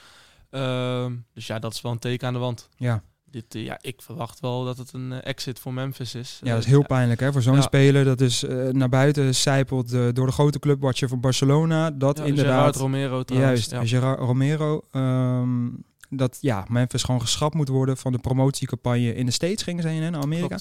Ehm, 0.50 1.14
dus 1.34 1.46
ja, 1.46 1.58
dat 1.58 1.72
is 1.74 1.80
wel 1.80 1.92
een 1.92 1.98
teken 1.98 2.26
aan 2.26 2.32
de 2.32 2.38
wand. 2.38 2.68
Ja, 2.76 3.02
Dit, 3.36 3.54
eh, 3.54 3.64
ja, 3.64 3.78
ik 3.80 4.02
verwacht 4.02 4.40
wel 4.40 4.64
dat 4.64 4.78
het 4.78 4.92
een 4.92 5.12
eh, 5.12 5.18
exit 5.22 5.58
voor 5.58 5.72
Memphis 5.74 6.14
is. 6.14 6.38
ja 6.42 6.50
dat 6.50 6.58
is 6.58 6.64
Eh, 6.64 6.70
heel 6.70 6.86
pijnlijk 6.86 7.20
hè, 7.20 7.32
voor 7.32 7.42
zo'n 7.42 7.54
Ja. 7.54 7.60
speler. 7.60 8.04
Dat 8.04 8.20
is 8.20 8.42
eh, 8.42 8.68
naar 8.68 8.88
buiten 8.88 9.34
zijpelt 9.34 9.92
eh, 9.92 10.08
door 10.12 10.26
de 10.26 10.32
grote 10.32 10.58
clubwatcher 10.58 11.08
van 11.08 11.20
Barcelona. 11.20 11.90
Dat 11.90 12.18
ja, 12.18 12.24
inderdaad... 12.24 12.56
Gerard 12.56 12.76
Romero 12.76 13.22
trouwens. 13.22 13.66
Juist. 13.70 13.88
Gerard 13.90 14.18
Romero. 14.18 14.82
ehm, 14.90 15.68
dat 16.10 16.38
ja, 16.40 16.64
Memphis 16.68 17.02
gewoon 17.02 17.20
geschrapt 17.20 17.54
moet 17.54 17.68
worden 17.68 17.96
van 17.96 18.12
de 18.12 18.18
promotiecampagne 18.18 19.14
in 19.14 19.26
de 19.26 19.32
States 19.32 19.62
gingen 19.62 19.82
ze 19.82 19.88
heen 19.88 20.02
hè, 20.02 20.10
naar 20.10 20.22
Amerika. 20.22 20.58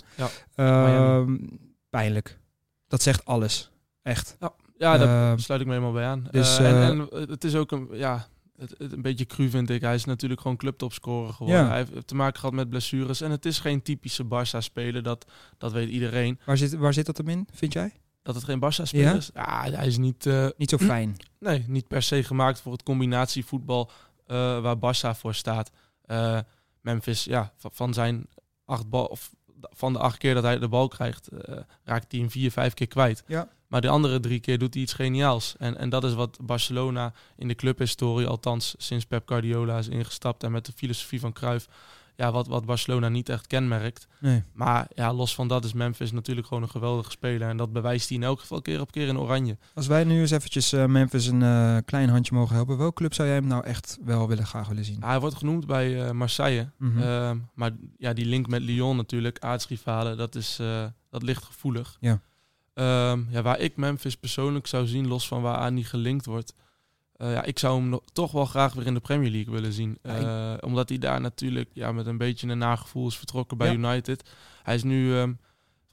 Ehm, 0.56 1.36
pijnlijk. 1.90 2.40
Dat 2.88 3.02
zegt 3.02 3.26
alles. 3.26 3.72
Echt. 4.04 4.38
ja 4.78 4.98
daar 4.98 5.32
Ehm, 5.32 5.38
sluit 5.38 5.62
ik 5.62 5.68
me 5.68 5.74
helemaal 5.74 5.94
bij 5.94 6.06
aan. 6.06 6.28
dus, 6.32 6.58
Eh, 6.58 6.88
en, 6.88 7.08
eh, 7.12 7.22
en 7.22 7.30
het 7.30 7.44
is 7.44 7.56
ook 7.56 7.72
een, 7.72 7.88
ja, 7.92 8.28
het, 8.58 8.76
het- 8.78 8.92
een 8.92 9.02
beetje 9.02 9.26
cru 9.26 9.50
vind 9.50 9.70
ik. 9.70 9.82
Hij 9.82 9.96
is 9.96 10.06
natuurlijk 10.06 10.42
gewoon 10.42 10.58
clubtopscorer 10.58 11.34
geworden. 11.34 11.64
Ja. 11.64 11.68
Hij 11.70 11.78
heeft 11.78 12.08
te 12.08 12.16
maken 12.16 12.40
gehad 12.40 12.56
met 12.56 12.70
blessures. 12.70 13.22
En 13.22 13.32
het 13.32 13.46
is 13.46 13.60
geen 13.60 13.82
typische 13.82 14.24
Barça-speler. 14.24 15.04
Dat, 15.04 15.26
dat 15.58 15.72
weet 15.72 15.90
iedereen. 15.90 16.40
waar, 16.46 16.58
zit, 16.58 16.74
waar 16.74 16.94
zit 16.94 17.06
dat 17.06 17.18
hem 17.18 17.28
in, 17.30 17.48
vind 17.54 17.74
jij? 17.74 17.94
Dat 18.22 18.36
het 18.36 18.44
geen 18.44 18.60
Barça-speler 18.60 19.06
Ja? 19.12 19.14
is. 19.14 19.30
Ja, 19.34 19.64
hij 19.72 19.88
is 19.88 19.98
niet, 19.98 20.26
eh, 20.26 20.48
Niet 20.58 20.70
zo 20.70 20.78
fijn. 20.78 21.16
nee, 21.40 21.66
niet 21.68 21.88
per 21.88 22.02
se 22.02 22.24
gemaakt 22.24 22.62
voor 22.62 22.72
het 22.72 22.84
combinatievoetbal 22.84 23.92
eh, 24.28 24.36
waar 24.62 24.76
Barça 24.78 25.18
voor 25.20 25.34
staat. 25.36 25.72
Eh, 26.02 26.40
Memphis, 26.82 27.24
ja, 27.24 27.54
van, 27.58 27.72
van 27.74 27.94
zijn 27.94 28.28
acht 28.66 28.90
bal, 28.90 29.06
of 29.06 29.32
van 29.72 29.94
de 29.94 30.00
acht 30.00 30.18
keer 30.18 30.34
dat 30.34 30.44
hij 30.44 30.60
de 30.60 30.68
bal 30.68 30.88
krijgt, 30.88 31.28
eh, 31.28 31.56
raakt 31.84 32.12
hij 32.12 32.20
hem 32.20 32.30
vier, 32.30 32.52
vijf 32.52 32.74
keer 32.74 32.88
kwijt. 32.88 33.24
Ja. 33.28 33.50
Maar 33.68 33.82
de 33.82 33.90
andere 33.90 34.20
drie 34.20 34.40
keer 34.40 34.58
doet 34.58 34.74
hij 34.74 34.84
iets 34.84 34.94
geniaals. 34.94 35.56
En, 35.58 35.78
en 35.78 35.90
dat 35.90 36.04
is 36.04 36.14
wat 36.14 36.38
Barcelona 36.42 37.14
in 37.38 37.48
de 37.48 37.56
clubhistorie, 37.56 38.28
althans 38.28 38.76
sinds 38.78 39.06
Pep 39.06 39.28
Guardiola 39.28 39.78
is 39.78 39.88
ingestapt 39.88 40.44
en 40.44 40.52
met 40.52 40.66
de 40.66 40.72
filosofie 40.76 41.20
van 41.20 41.34
Cruyff, 41.34 41.68
ja, 42.16 42.32
wat, 42.32 42.48
wat 42.48 42.66
Barcelona 42.66 43.10
niet 43.10 43.30
echt 43.30 43.48
kenmerkt. 43.48 44.08
Nee. 44.20 44.44
Maar 44.54 44.88
ja, 44.96 45.14
los 45.14 45.36
van 45.36 45.48
dat 45.48 45.66
is 45.66 45.74
Memphis 45.74 46.12
natuurlijk 46.12 46.48
gewoon 46.48 46.64
een 46.64 46.70
geweldige 46.70 47.12
speler. 47.12 47.50
En 47.50 47.58
dat 47.58 47.74
bewijst 47.74 48.10
hij 48.10 48.18
in 48.18 48.24
elk 48.24 48.40
geval 48.40 48.62
keer 48.62 48.82
op 48.82 48.92
keer 48.92 49.08
in 49.08 49.20
oranje. 49.20 49.58
Als 49.74 49.88
wij 49.88 50.04
nu 50.04 50.20
eens 50.20 50.32
eventjes 50.32 50.74
eh, 50.74 50.86
Memphis 50.86 51.26
een 51.26 51.42
eh, 51.42 51.78
klein 51.86 52.10
handje 52.10 52.36
mogen 52.36 52.56
helpen, 52.56 52.78
welke 52.78 52.94
club 52.94 53.14
zou 53.14 53.28
jij 53.28 53.38
hem 53.38 53.48
nou 53.48 53.64
echt 53.64 53.98
wel 54.04 54.28
willen 54.28 54.46
graag 54.46 54.68
willen 54.68 54.86
zien? 54.86 55.04
Hij 55.04 55.20
wordt 55.20 55.36
genoemd 55.36 55.66
bij 55.66 56.06
eh, 56.06 56.12
Marseille. 56.12 56.70
Mhm. 56.78 57.02
Ehm, 57.02 57.38
maar 57.54 57.72
ja, 57.98 58.14
die 58.14 58.26
link 58.26 58.48
met 58.48 58.62
Lyon 58.62 58.96
natuurlijk, 58.96 59.40
aardsrivalen, 59.40 60.18
dat, 60.18 60.36
is, 60.36 60.60
dat 61.10 61.24
ligt 61.24 61.44
gevoelig. 61.44 61.98
Ja. 62.00 62.20
Ehm, 62.74 63.20
ja, 63.30 63.42
waar 63.42 63.60
ik 63.60 63.78
Memphis 63.78 64.16
persoonlijk 64.16 64.68
zou 64.68 64.88
zien, 64.88 65.08
los 65.08 65.28
van 65.28 65.42
waar 65.42 65.58
aan 65.58 65.76
die 65.76 65.84
gelinkt 65.84 66.26
wordt. 66.26 66.54
Eh, 67.18 67.32
ja, 67.34 67.44
ik 67.44 67.60
zou 67.60 67.80
hem 67.80 67.90
nog, 67.90 68.02
toch 68.14 68.32
wel 68.32 68.46
graag 68.46 68.74
weer 68.74 68.86
in 68.86 68.94
de 68.94 69.00
Premier 69.00 69.32
League 69.32 69.54
willen 69.54 69.74
zien. 69.74 69.98
Ja, 70.04 70.14
ik- 70.16 70.24
Eh, 70.26 70.54
omdat 70.68 70.90
hij 70.90 70.98
daar 70.98 71.22
natuurlijk 71.22 71.70
ja, 71.74 71.92
met 71.92 72.06
een 72.06 72.18
beetje 72.18 72.48
een 72.48 72.58
nagevoel 72.58 73.08
is 73.08 73.18
vertrokken 73.18 73.58
bij 73.58 73.68
Ja. 73.68 73.74
United. 73.74 74.30
Hij 74.64 74.76
is 74.76 74.84
nu, 74.84 75.18
ehm, 75.18 75.34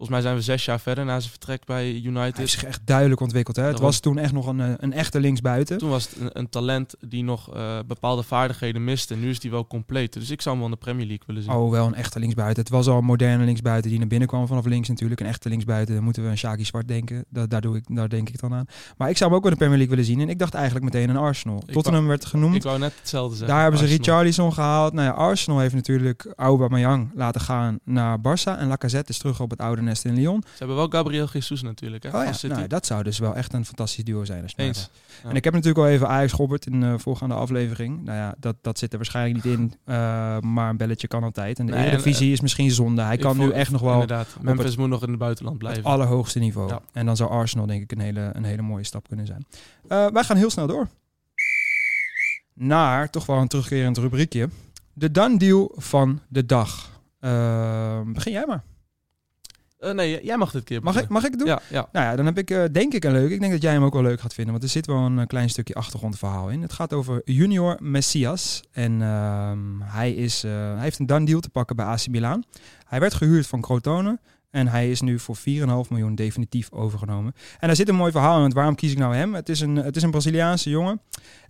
volgens 0.02 0.23
mij 0.23 0.32
zijn 0.32 0.44
we 0.44 0.52
zes 0.52 0.64
jaar 0.64 0.80
verder 0.80 1.04
na 1.04 1.18
zijn 1.21 1.30
vertrek 1.30 1.64
bij 1.64 1.82
Hij 1.82 1.92
heeft 1.92 2.04
United. 2.04 2.50
zich 2.50 2.64
echt 2.64 2.80
duidelijk 2.85 3.21
ontwikkeld. 3.21 3.56
Hè? 3.56 3.62
Het 3.62 3.80
was 3.80 4.00
toen 4.00 4.18
echt 4.18 4.32
nog 4.32 4.47
een, 4.47 4.61
eh, 4.61 4.73
een 4.76 4.92
echte 4.92 5.21
linksbuiten. 5.21 5.78
Toen 5.78 5.90
was 5.90 6.09
het 6.09 6.21
een, 6.21 6.30
een 6.32 6.49
talent 6.49 6.94
die 7.00 7.25
nog 7.25 7.54
eh, 7.54 7.78
bepaalde 7.87 8.23
vaardigheden 8.23 8.85
miste. 8.85 9.16
Nu 9.16 9.30
is 9.30 9.40
die 9.40 9.50
wel 9.50 9.66
compleet. 9.66 10.12
Dus 10.12 10.30
ik 10.30 10.42
zou 10.42 10.54
hem 10.54 10.64
wel 10.64 10.75
in 10.75 10.78
de 10.80 10.85
Premier 10.85 11.06
League 11.06 11.25
willen 11.26 11.42
zien. 11.42 11.52
Oh, 11.52 11.71
wel 11.71 11.87
een 11.87 11.94
echte 11.94 12.18
linksbuiten. 12.18 12.62
Het 12.62 12.73
was 12.73 12.87
al 12.87 12.99
een 12.99 13.04
moderne 13.04 13.44
linksbuiten 13.44 13.90
die 13.90 13.99
naar 13.99 14.09
binnen 14.09 14.28
kwam 14.28 14.47
vanaf 14.47 14.64
links 14.64 14.88
natuurlijk. 14.88 15.21
Een 15.21 15.26
echte 15.26 15.49
linksbuiten, 15.49 15.94
dan 15.94 16.04
moeten 16.04 16.23
we 16.23 16.28
aan 16.28 16.37
Shaki 16.37 16.64
Zwart 16.64 16.88
denken. 16.88 17.25
Da 17.28 17.47
daar, 17.47 17.61
doe 17.61 17.76
ik, 17.76 17.85
daar 17.88 18.09
denk 18.09 18.28
ik 18.28 18.40
dan 18.40 18.54
aan. 18.54 18.66
Maar 18.97 19.11
ik 19.11 19.16
zou 19.16 19.30
hem 19.30 19.38
ook 19.38 19.44
in 19.44 19.50
de 19.50 19.56
Premier 19.56 19.76
League 19.76 19.97
willen 19.97 20.11
zien. 20.11 20.21
En 20.21 20.28
ik 20.28 20.38
dacht 20.38 20.54
eigenlijk 20.54 20.85
meteen 20.85 21.11
aan 21.11 21.23
Arsenal. 21.23 21.62
Ik 21.66 21.73
Tottenham 21.73 22.06
werd 22.06 22.25
genoemd. 22.25 22.54
Ik 22.54 22.62
wou 22.62 22.78
net 22.78 22.92
hetzelfde 22.99 23.37
zeggen. 23.37 23.54
Daar 23.54 23.62
hebben 23.62 23.80
ze 23.80 23.85
Arsenal. 23.85 24.06
Richarlison 24.06 24.52
gehaald. 24.52 24.92
Nou 24.92 25.06
ja, 25.06 25.12
Arsenal 25.12 25.59
heeft 25.59 25.75
natuurlijk 25.75 26.32
Aubameyang 26.37 27.11
laten 27.14 27.40
gaan 27.40 27.78
naar 27.85 28.18
Barça. 28.18 28.59
En 28.59 28.66
Lacazette 28.66 29.12
is 29.12 29.18
terug 29.18 29.40
op 29.40 29.50
het 29.50 29.61
oude 29.61 29.82
in 30.05 30.15
Lyon. 30.15 30.43
Ze 30.47 30.59
hebben 30.59 30.77
wel 30.77 30.89
Gabriel 30.89 31.29
Jesus 31.33 31.63
natuurlijk. 31.63 32.03
Hè, 32.03 32.09
Oh 32.09 32.25
ja, 32.25 32.49
nou, 32.49 32.67
dat 32.67 32.87
zou 32.87 33.03
dus 33.03 33.19
wel 33.19 33.35
echt 33.35 33.53
een 33.53 33.65
fantastisch 33.65 34.05
duo 34.05 34.25
zijn. 34.25 34.43
Als 34.43 34.53
Eens. 34.57 34.91
Ja. 35.23 35.29
En 35.29 35.37
ik 35.37 35.45
heb 35.45 35.53
natuurlijk 35.53 35.81
al 35.81 35.89
even 35.89 36.09
Ajax 36.09 36.33
gehobberd 36.33 36.67
in 36.67 36.81
de 36.81 36.99
voorgaande 36.99 37.35
aflevering. 37.35 38.05
Nou 38.05 38.19
ja, 38.19 38.35
dat, 38.39 38.57
dat 38.61 38.79
zit 38.79 38.91
er 38.91 38.97
waarschijnlijk 38.97 39.45
niet 39.45 39.55
in. 39.59 39.75
eh, 39.85 39.95
maar 40.41 40.71
een 40.71 40.77
belletje 40.77 41.09
kan 41.09 41.23
altijd. 41.23 41.59
En 41.59 41.67
de 41.67 41.73
Nee, 41.73 41.81
en, 41.81 41.87
Eredivisie 41.87 42.33
is 42.33 42.41
misschien 42.41 42.71
zonde. 42.71 43.03
Hij 43.03 43.17
kan 43.17 43.39
nu 43.39 43.51
echt 43.51 43.71
nog 43.71 43.81
wel 43.81 43.93
Inderdaad. 43.93 44.29
Memphis 44.41 44.77
moet 44.77 44.89
nog 44.89 45.03
in 45.03 45.09
het 45.09 45.19
buitenland 45.19 45.57
het 45.57 45.69
blijven. 45.69 45.91
allerhoogste 45.91 46.39
niveau. 46.39 46.69
Ja. 46.69 46.81
En 46.93 47.07
dan 47.07 47.17
zou 47.17 47.31
Arsenal 47.31 47.67
denk 47.67 47.83
ik 47.83 47.93
een 47.93 48.01
hele, 48.01 48.31
een 48.33 48.45
hele 48.45 48.63
mooie 48.63 48.85
stap 48.85 49.09
kunnen 49.09 49.27
zijn. 49.27 49.47
Eh, 49.89 50.07
wij 50.07 50.25
gaan 50.25 50.37
heel 50.37 50.51
snel 50.51 50.67
door. 50.67 50.89
Naar 52.55 53.11
toch 53.11 53.27
wel 53.27 53.37
een 53.37 53.49
terugkerend 53.49 53.99
rubriekje. 53.99 54.49
De 54.93 55.11
done 55.11 55.39
deal 55.39 55.73
van 55.77 56.21
de 56.29 56.47
dag. 56.47 57.01
Eh, 57.21 58.01
begin 58.07 58.33
jij 58.33 58.45
maar. 58.47 58.63
Eh, 59.83 59.93
nee, 59.93 60.25
jij 60.25 60.37
mag 60.37 60.51
dit 60.51 60.65
keer 60.65 60.83
Mag 60.83 61.01
ik, 61.01 61.09
mag 61.09 61.25
ik 61.25 61.31
het 61.31 61.39
doen? 61.39 61.49
Ja, 61.49 61.61
ja. 61.69 61.89
Nou 61.93 62.07
ja, 62.07 62.17
dan 62.17 62.27
heb 62.27 62.39
ik 62.39 62.51
eh, 62.51 62.65
denk 62.73 62.93
ik 62.95 63.05
een 63.05 63.12
leuk. 63.12 63.31
Ik 63.31 63.41
denk 63.41 63.53
dat 63.53 63.62
jij 63.62 63.73
hem 63.73 63.85
ook 63.85 63.93
wel 63.93 64.03
leuk 64.03 64.21
gaat 64.21 64.35
vinden. 64.35 64.53
Want 64.53 64.65
er 64.65 64.71
zit 64.71 64.87
wel 64.87 64.97
een 64.97 65.19
eh, 65.19 65.27
klein 65.27 65.51
stukje 65.51 65.75
achtergrondverhaal 65.75 66.49
in. 66.49 66.62
Het 66.62 66.73
gaat 66.73 66.93
over 66.93 67.21
Junior 67.25 67.77
Messias. 67.81 68.62
En 68.73 69.03
ehm, 69.03 69.81
hij, 69.81 70.12
is, 70.12 70.43
hij 70.43 70.79
heeft 70.79 70.99
een 70.99 71.07
done 71.07 71.27
deal 71.27 71.41
te 71.41 71.51
pakken 71.51 71.77
bij 71.77 71.85
AC 71.85 72.09
Milan. 72.09 72.45
Hij 72.87 73.01
werd 73.01 73.15
gehuurd 73.15 73.47
van 73.47 73.61
Crotone. 73.61 74.19
En 74.52 74.68
hij 74.68 74.90
is 74.90 75.00
nu 75.00 75.18
voor 75.18 75.37
4,5 75.37 75.42
miljoen 75.88 76.14
definitief 76.14 76.73
overgenomen. 76.73 77.35
En 77.59 77.66
daar 77.66 77.76
zit 77.76 77.88
een 77.88 77.94
mooi 77.94 78.12
verhaal 78.12 78.35
in. 78.35 78.40
Want 78.40 78.54
waarom 78.54 78.75
kies 78.75 78.92
ik 78.92 78.99
nou 78.99 79.14
hem? 79.14 79.35
Het 79.35 79.49
is 79.49 79.61
een, 79.61 79.76
het 79.76 79.97
is 79.97 80.02
een 80.02 80.11
Braziliaanse 80.11 80.71
jongen. 80.71 81.00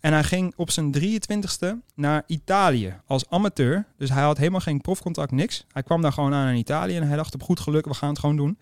En 0.00 0.12
hij 0.12 0.25
ging 0.25 0.52
op 0.56 0.71
zijn 0.71 0.94
23ste 1.00 1.66
naar 1.94 2.23
Italië 2.26 2.97
als 3.06 3.30
amateur. 3.30 3.87
Dus 3.97 4.11
hij 4.11 4.23
had 4.23 4.38
helemaal 4.38 4.61
geen 4.61 4.80
profcontract, 4.80 5.30
niks. 5.30 5.64
Hij 5.73 5.82
kwam 5.82 6.02
daar 6.02 6.12
gewoon 6.12 6.35
aan 6.35 6.49
in 6.49 6.56
Italië. 6.56 6.97
En 6.97 7.06
hij 7.06 7.16
dacht 7.16 7.35
op 7.35 7.42
goed 7.42 7.61
geluk, 7.61 7.85
we 7.85 7.94
gaan 7.94 8.09
het 8.09 8.18
gewoon 8.18 8.37
doen. 8.37 8.59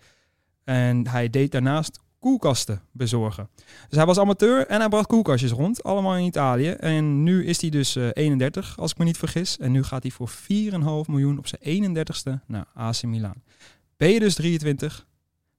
En 0.63 1.07
hij 1.07 1.29
deed 1.29 1.51
daarnaast 1.51 1.99
koelkasten 2.19 2.81
bezorgen. 2.91 3.49
Dus 3.89 3.97
hij 3.97 4.05
was 4.05 4.17
amateur 4.17 4.67
en 4.67 4.79
hij 4.79 4.89
bracht 4.89 5.07
koelkastjes 5.07 5.51
rond. 5.51 5.83
Allemaal 5.83 6.15
in 6.15 6.25
Italië. 6.25 6.69
En 6.69 7.23
nu 7.23 7.45
is 7.45 7.61
hij 7.61 7.69
dus 7.69 7.95
eh, 7.95 8.09
31, 8.13 8.79
als 8.79 8.91
ik 8.91 8.97
me 8.97 9.05
niet 9.05 9.17
vergis. 9.17 9.57
En 9.57 9.71
nu 9.71 9.83
gaat 9.83 10.03
hij 10.03 10.11
voor 10.11 10.29
4,5 10.29 10.35
miljoen 11.07 11.37
op 11.37 11.47
zijn 11.47 11.95
31ste 11.95 12.45
naar 12.47 12.65
AC 12.73 13.03
Milan. 13.03 13.35
Ben 14.01 14.09
je 14.09 14.19
dus 14.19 14.33
23? 14.35 15.07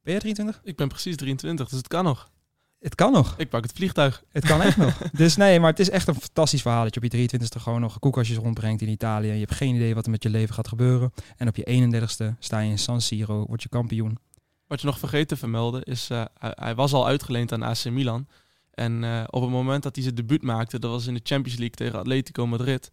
Ben 0.02 0.14
je 0.14 0.20
23? 0.20 0.60
Ik 0.64 0.76
ben 0.76 0.88
precies 0.88 1.16
23, 1.16 1.68
dus 1.68 1.78
het 1.78 1.88
kan 1.88 2.04
nog. 2.04 2.30
Het 2.78 2.94
kan 2.94 3.12
nog. 3.12 3.34
Ik 3.36 3.48
pak 3.48 3.62
het 3.62 3.72
vliegtuig. 3.72 4.24
Het 4.28 4.44
kan 4.44 4.62
echt 4.62 4.76
nog. 4.76 4.98
Dus 5.12 5.36
nee, 5.36 5.60
maar 5.60 5.70
het 5.70 5.78
is 5.78 5.90
echt 5.90 6.08
een 6.08 6.14
fantastisch 6.14 6.62
verhaal 6.62 6.82
dat 6.82 6.94
je 6.94 7.00
op 7.00 7.12
je 7.12 7.38
23ste 7.38 7.60
gewoon 7.60 7.80
nog 7.80 7.98
koelkastjes 7.98 8.36
rondbrengt 8.36 8.82
in 8.82 8.88
Italië. 8.88 9.32
Je 9.32 9.38
hebt 9.38 9.54
geen 9.54 9.74
idee 9.74 9.94
wat 9.94 10.04
er 10.04 10.10
met 10.10 10.22
je 10.22 10.30
leven 10.30 10.54
gaat 10.54 10.68
gebeuren. 10.68 11.12
En 11.36 11.48
op 11.48 11.56
je 11.56 11.90
31ste 11.90 12.38
sta 12.38 12.58
je 12.58 12.70
in 12.70 12.78
San 12.78 13.00
Siro, 13.00 13.44
word 13.46 13.62
je 13.62 13.68
kampioen. 13.68 14.18
Wat 14.66 14.80
je 14.80 14.86
nog 14.86 14.98
vergeten 14.98 15.26
te 15.26 15.36
vermelden 15.36 15.82
is, 15.82 16.10
eh, 16.10 16.24
hij, 16.38 16.52
hij 16.54 16.74
was 16.74 16.92
al 16.92 17.06
uitgeleend 17.06 17.52
aan 17.52 17.62
AC 17.62 17.84
Milan. 17.84 18.26
En 18.70 19.04
eh, 19.04 19.24
op 19.30 19.42
het 19.42 19.50
moment 19.50 19.82
dat 19.82 19.94
hij 19.94 20.04
zijn 20.04 20.16
debuut 20.16 20.42
maakte, 20.42 20.78
dat 20.78 20.90
was 20.90 21.06
in 21.06 21.14
de 21.14 21.20
Champions 21.22 21.58
League 21.58 21.76
tegen 21.76 21.98
Atletico 21.98 22.46
Madrid. 22.46 22.90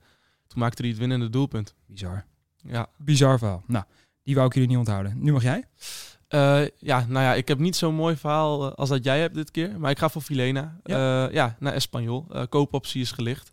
Toen 0.48 0.60
maakte 0.60 0.82
hij 0.82 0.92
het 0.92 1.00
winnende 1.00 1.30
doelpunt. 1.30 1.76
Bizar. 1.86 2.26
Ja, 2.58 2.88
Bizar 2.98 3.38
verhaal. 3.38 3.64
Nou, 3.68 3.86
die 4.30 4.38
wou 4.38 4.48
ik 4.48 4.54
jullie 4.54 4.70
niet 4.70 4.78
onthouden. 4.78 5.14
Nu 5.16 5.32
mag 5.32 5.44
jij. 5.44 5.68
Eh, 6.28 6.62
ja, 6.78 7.06
nou 7.08 7.24
ja, 7.26 7.34
ik 7.34 7.48
heb 7.48 7.60
niet 7.60 7.76
zo'n 7.76 7.96
mooi 7.96 8.16
verhaal 8.16 8.66
eh, 8.70 8.76
als 8.76 8.90
dat 8.90 9.04
jij 9.04 9.20
hebt 9.20 9.36
dit 9.36 9.52
keer. 9.52 9.80
Maar 9.80 9.92
ik 9.92 10.00
ga 10.00 10.10
voor 10.10 10.22
Filena. 10.22 10.80
Ja. 10.84 10.98
Ja, 10.98 11.30
ja 11.32 11.56
naar 11.60 11.74
Espanyol. 11.74 12.26
Eh, 12.32 12.44
koopoptie 12.50 13.02
is 13.02 13.12
gelicht. 13.12 13.52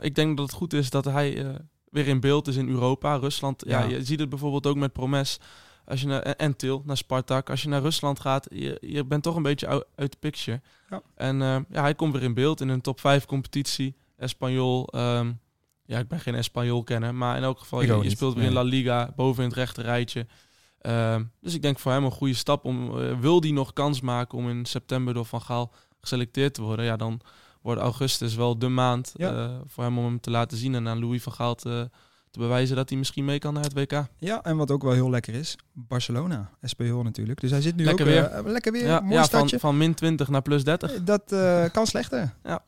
Ik 0.00 0.14
denk 0.14 0.36
dat 0.36 0.46
het 0.46 0.54
goed 0.56 0.72
is 0.72 0.90
dat 0.90 1.04
hij 1.04 1.56
weer 1.90 2.08
in 2.08 2.20
beeld 2.20 2.48
is 2.48 2.56
in 2.56 2.68
Europa. 2.68 3.14
Rusland, 3.16 3.62
ja. 3.66 3.80
Ja. 3.80 3.88
je 3.88 4.04
ziet 4.04 4.20
het 4.20 4.28
bijvoorbeeld 4.28 4.66
ook 4.66 4.76
met 4.76 4.92
Promes. 4.92 5.40
Als 5.84 6.00
je 6.00 6.06
naar, 6.06 6.22
en- 6.22 6.56
Til, 6.56 6.82
naar 6.86 6.96
Spartak. 6.96 7.50
Als 7.50 7.62
je 7.62 7.68
naar 7.68 7.82
Rusland 7.82 8.20
gaat, 8.20 8.46
je, 8.50 8.78
je 8.80 9.04
bent 9.04 9.22
toch 9.22 9.36
een 9.36 9.42
beetje 9.42 9.66
uit, 9.96 10.12
de 10.12 10.16
picture. 10.20 10.60
Ja. 10.90 11.02
En 11.14 11.38
ja, 11.70 11.82
hij 11.82 11.94
komt 11.94 12.12
weer 12.12 12.22
in 12.22 12.34
beeld 12.34 12.60
in 12.60 12.68
een 12.68 12.80
top 12.80 13.00
5 13.00 13.26
competitie. 13.26 13.94
Espanyol. 14.16 14.86
ehm, 14.88 15.32
ja, 15.84 15.98
ik 15.98 16.08
ben 16.08 16.20
geen 16.20 16.34
Espanyol 16.34 16.82
kenner. 16.82 17.14
Maar 17.14 17.36
in 17.36 17.42
elk 17.42 17.58
geval, 17.58 17.82
je, 17.82 18.10
speelt 18.10 18.34
weer 18.34 18.44
in. 18.44 18.52
La 18.52 18.62
Liga. 18.62 19.12
Boven 19.16 19.42
in 19.42 19.48
het 19.48 19.58
rechte 19.58 19.82
rijtje. 19.82 20.26
Ehm, 20.80 21.24
dus 21.40 21.54
ik 21.54 21.62
denk 21.62 21.78
voor 21.78 21.92
hem 21.92 22.04
een 22.04 22.10
goede 22.10 22.34
stap. 22.34 22.64
Om, 22.64 22.98
eh, 23.00 23.18
wil 23.20 23.40
die 23.40 23.52
nog 23.52 23.72
kans 23.72 24.00
maken 24.00 24.38
om 24.38 24.48
in 24.48 24.66
september 24.66 25.14
door 25.14 25.24
Van 25.26 25.40
Gaal 25.42 25.72
geselecteerd 26.00 26.54
te 26.54 26.62
worden? 26.62 26.84
Ja, 26.84 26.96
dan 26.96 27.20
wordt 27.60 27.80
augustus 27.80 28.34
wel 28.34 28.58
de 28.58 28.68
maand 28.68 29.12
Ja. 29.16 29.32
eh, 29.32 29.50
voor 29.66 29.84
hem 29.84 29.98
om 29.98 30.04
hem 30.04 30.20
te 30.20 30.30
laten 30.30 30.58
zien. 30.58 30.74
En 30.74 30.88
aan 30.88 31.00
Louis 31.00 31.22
van 31.22 31.32
Gaal 31.32 31.54
te, 31.54 31.90
te 32.30 32.38
bewijzen 32.38 32.76
dat 32.76 32.88
hij 32.88 32.98
misschien 32.98 33.24
mee 33.24 33.38
kan 33.38 33.54
naar 33.54 33.62
het 33.64 33.72
WK. 33.72 34.04
Ja, 34.18 34.42
en 34.42 34.56
wat 34.56 34.70
ook 34.70 34.82
wel 34.82 34.92
heel 34.92 35.10
lekker 35.10 35.34
is, 35.34 35.56
Barcelona, 35.72 36.50
Espanyol 36.60 37.02
natuurlijk. 37.02 37.40
Dus 37.40 37.50
hij 37.50 37.60
zit 37.60 37.76
nu 37.76 37.84
Lekker 37.84 38.06
ook 38.06 38.12
weer. 38.12 38.24
eh, 38.24 38.44
lekker 38.44 38.72
weer, 38.72 38.84
Ja, 38.86 39.00
mooi 39.00 39.12
ja 39.12 39.18
van, 39.18 39.26
stadje. 39.26 39.58
van 39.58 39.76
min 39.76 39.94
20 39.94 40.28
naar 40.28 40.42
plus 40.42 40.64
30. 40.64 40.92
Eh, 40.94 41.00
Dat 41.04 41.22
kan 41.72 41.86
slechter. 41.86 42.34
Ja. 42.44 42.62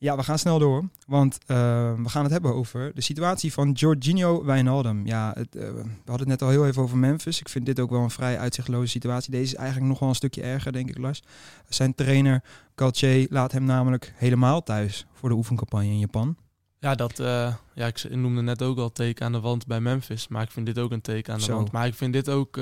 Ja, 0.00 0.16
we 0.16 0.22
gaan 0.22 0.38
snel 0.38 0.58
door, 0.58 0.88
want 1.06 1.38
eh, 1.46 1.56
we 1.94 2.08
gaan 2.08 2.22
het 2.22 2.32
hebben 2.32 2.54
over 2.54 2.94
de 2.94 3.00
situatie 3.00 3.52
van 3.52 3.72
Jorginho 3.72 4.44
Wijnaldum. 4.44 5.06
Ja, 5.06 5.32
het, 5.34 5.56
eh, 5.56 5.62
we 5.72 5.84
hadden 6.04 6.18
het 6.18 6.26
net 6.28 6.42
al 6.42 6.48
heel 6.48 6.66
even 6.66 6.82
over 6.82 6.96
Memphis. 6.98 7.40
Ik 7.40 7.48
vind 7.48 7.66
dit 7.66 7.80
ook 7.80 7.90
wel 7.90 8.00
een 8.00 8.10
vrij 8.10 8.38
uitzichtloze 8.38 8.86
situatie. 8.90 9.30
Deze 9.30 9.44
is 9.44 9.54
eigenlijk 9.54 9.88
nog 9.88 9.98
wel 9.98 10.08
een 10.08 10.14
stukje 10.14 10.42
erger, 10.42 10.72
denk 10.72 10.88
ik, 10.88 10.98
Lars. 10.98 11.22
Zijn 11.68 11.94
trainer 11.94 12.42
Galtier 12.74 13.26
laat 13.30 13.52
hem 13.52 13.64
namelijk 13.64 14.12
helemaal 14.16 14.62
thuis 14.62 15.06
voor 15.12 15.28
de 15.28 15.34
oefencampagne 15.34 15.86
in 15.86 15.98
Japan. 15.98 16.36
Ja, 16.78 16.94
dat, 16.94 17.18
eh, 17.18 17.54
ja, 17.74 17.86
ik 17.86 18.10
noemde 18.10 18.42
net 18.42 18.62
ook 18.62 18.78
al 18.78 18.92
teken 18.92 19.26
aan 19.26 19.32
de 19.32 19.40
wand 19.40 19.66
bij 19.66 19.80
Memphis. 19.80 20.28
Maar 20.28 20.42
ik 20.42 20.50
vind 20.50 20.66
dit 20.66 20.78
ook 20.78 20.90
een 20.90 21.00
teken 21.00 21.32
aan 21.32 21.38
de 21.38 21.44
Zo. 21.44 21.54
wand. 21.54 21.72
Maar 21.72 21.86
ik 21.86 21.94
vind 21.94 22.12
dit 22.12 22.28
ook... 22.28 22.58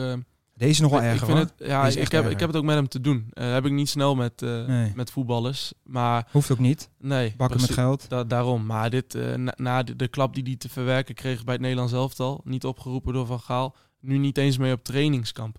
Deze 0.58 0.70
is 0.70 0.80
nog 0.80 0.90
wel 0.90 1.00
ik 1.00 1.04
erger, 1.06 1.26
vind 1.26 1.38
hoor. 1.38 1.46
het, 1.46 1.68
ja, 1.68 1.86
ik 1.86 1.94
heb, 1.96 2.12
erger. 2.12 2.30
ik 2.30 2.38
heb 2.40 2.48
het 2.48 2.58
ook 2.58 2.64
met 2.64 2.74
hem 2.74 2.88
te 2.88 3.00
doen. 3.00 3.26
Eh 3.32 3.52
heb 3.52 3.66
ik 3.66 3.72
niet 3.72 3.88
snel 3.88 4.14
met, 4.14 4.42
eh, 4.42 4.64
Nee. 4.66 4.92
met 4.94 5.10
voetballers. 5.10 5.72
Maar 5.84 6.28
Hoeft 6.30 6.50
ook 6.50 6.58
niet. 6.58 6.90
nee. 6.98 7.34
Bakken 7.36 7.60
met 7.60 7.70
geld. 7.70 8.08
Da- 8.08 8.24
daarom. 8.24 8.66
Maar 8.66 8.90
dit, 8.90 9.14
eh, 9.14 9.34
na, 9.34 9.52
na 9.56 9.82
de, 9.82 9.96
de 9.96 10.08
klap 10.08 10.34
die 10.34 10.42
hij 10.44 10.56
te 10.56 10.68
verwerken 10.68 11.14
kreeg 11.14 11.44
bij 11.44 11.52
het 11.54 11.62
Nederlands 11.62 11.92
elftal, 11.92 12.40
niet 12.44 12.64
opgeroepen 12.64 13.12
door 13.12 13.26
Van 13.26 13.40
Gaal, 13.40 13.76
nu 14.00 14.18
niet 14.18 14.38
eens 14.38 14.58
mee 14.58 14.72
op 14.72 14.84
trainingskamp. 14.84 15.58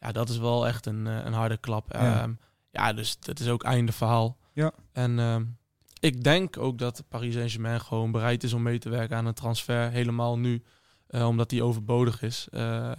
Ja, 0.00 0.12
dat 0.12 0.28
is 0.28 0.38
wel 0.38 0.66
echt 0.66 0.86
een, 0.86 1.06
een 1.06 1.32
harde 1.32 1.56
klap. 1.56 1.92
Ja. 1.92 2.04
Ja. 2.04 2.28
ja, 2.70 2.92
dus 2.92 3.16
dat 3.20 3.40
is 3.40 3.48
ook 3.48 3.64
einde 3.64 3.92
verhaal. 3.92 4.36
Ja. 4.52 4.72
En 4.92 5.18
ehm, 5.18 5.44
ik 6.00 6.24
denk 6.24 6.58
ook 6.58 6.78
dat 6.78 7.04
Paris 7.08 7.34
Saint-Germain 7.34 7.80
gewoon 7.80 8.10
bereid 8.10 8.42
is 8.42 8.52
om 8.52 8.62
mee 8.62 8.78
te 8.78 8.88
werken 8.88 9.16
aan 9.16 9.26
een 9.26 9.34
transfer, 9.34 9.90
helemaal 9.90 10.38
nu. 10.38 10.62
Eh, 11.08 11.26
omdat 11.26 11.48
die 11.50 11.62
overbodig 11.62 12.22
is. 12.22 12.48
Eh, 12.50 12.90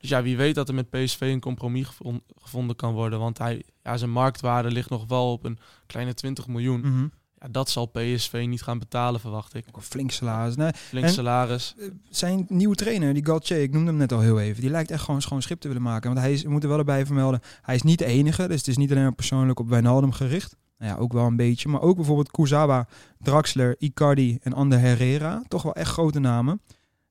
dus 0.00 0.08
ja, 0.10 0.22
wie 0.22 0.36
weet 0.36 0.54
dat 0.54 0.68
er 0.68 0.74
met 0.74 0.90
PSV 0.90 1.20
een 1.20 1.40
compromis 1.40 1.86
gevon- 1.86 2.22
gevonden 2.42 2.76
kan 2.76 2.92
worden. 2.92 3.18
Want 3.18 3.38
hij, 3.38 3.62
ja, 3.82 3.96
zijn 3.96 4.10
marktwaarde 4.10 4.70
ligt 4.70 4.90
nog 4.90 5.04
wel 5.06 5.32
op 5.32 5.44
een 5.44 5.58
kleine 5.86 6.14
20 6.14 6.46
miljoen. 6.46 6.80
Mhm. 6.80 7.06
Ja, 7.38 7.48
dat 7.50 7.70
zal 7.70 7.86
PSV 7.86 8.44
niet 8.48 8.62
gaan 8.62 8.78
betalen, 8.78 9.20
verwacht 9.20 9.54
ik. 9.54 9.64
Ook 9.68 9.76
een 9.76 9.82
flink 9.82 10.10
salaris. 10.10 10.56
Nee, 10.56 10.72
Flink 10.74 11.04
En- 11.06 11.12
salaris. 11.12 11.74
zijn 12.10 12.46
nieuwe 12.48 12.74
trainer, 12.74 13.14
die 13.14 13.24
Galtier, 13.24 13.62
ik 13.62 13.72
noemde 13.72 13.86
hem 13.90 13.96
net 13.98 14.12
al 14.12 14.20
heel 14.20 14.40
even, 14.40 14.60
die 14.60 14.70
lijkt 14.70 14.90
echt 14.90 15.02
gewoon 15.04 15.22
schoon 15.22 15.42
schip 15.42 15.60
te 15.60 15.68
willen 15.68 15.82
maken. 15.82 16.10
Want 16.10 16.20
hij 16.22 16.32
is, 16.32 16.42
we 16.42 16.50
moeten 16.50 16.68
wel 16.68 16.78
erbij 16.78 17.06
vermelden, 17.06 17.40
hij 17.62 17.74
is 17.74 17.82
niet 17.82 17.98
de 17.98 18.04
enige. 18.04 18.46
Dus 18.48 18.56
het 18.58 18.68
is 18.68 18.76
niet 18.76 18.90
alleen 18.90 19.02
maar 19.02 19.14
persoonlijk 19.14 19.58
op 19.58 19.68
Wijnaldum 19.68 20.12
gericht. 20.12 20.56
Nou 20.78 20.92
ja, 20.92 20.98
ook 20.98 21.12
wel 21.12 21.26
een 21.26 21.36
beetje. 21.36 21.68
Maar 21.68 21.80
ook 21.80 21.96
bijvoorbeeld 21.96 22.30
Kurzawa, 22.30 22.88
Draxler, 23.18 23.74
Icardi 23.78 24.38
en 24.42 24.52
Ander 24.52 24.78
Herrera. 24.78 25.42
Toch 25.48 25.62
wel 25.62 25.74
echt 25.74 25.90
grote 25.90 26.18
namen. 26.18 26.60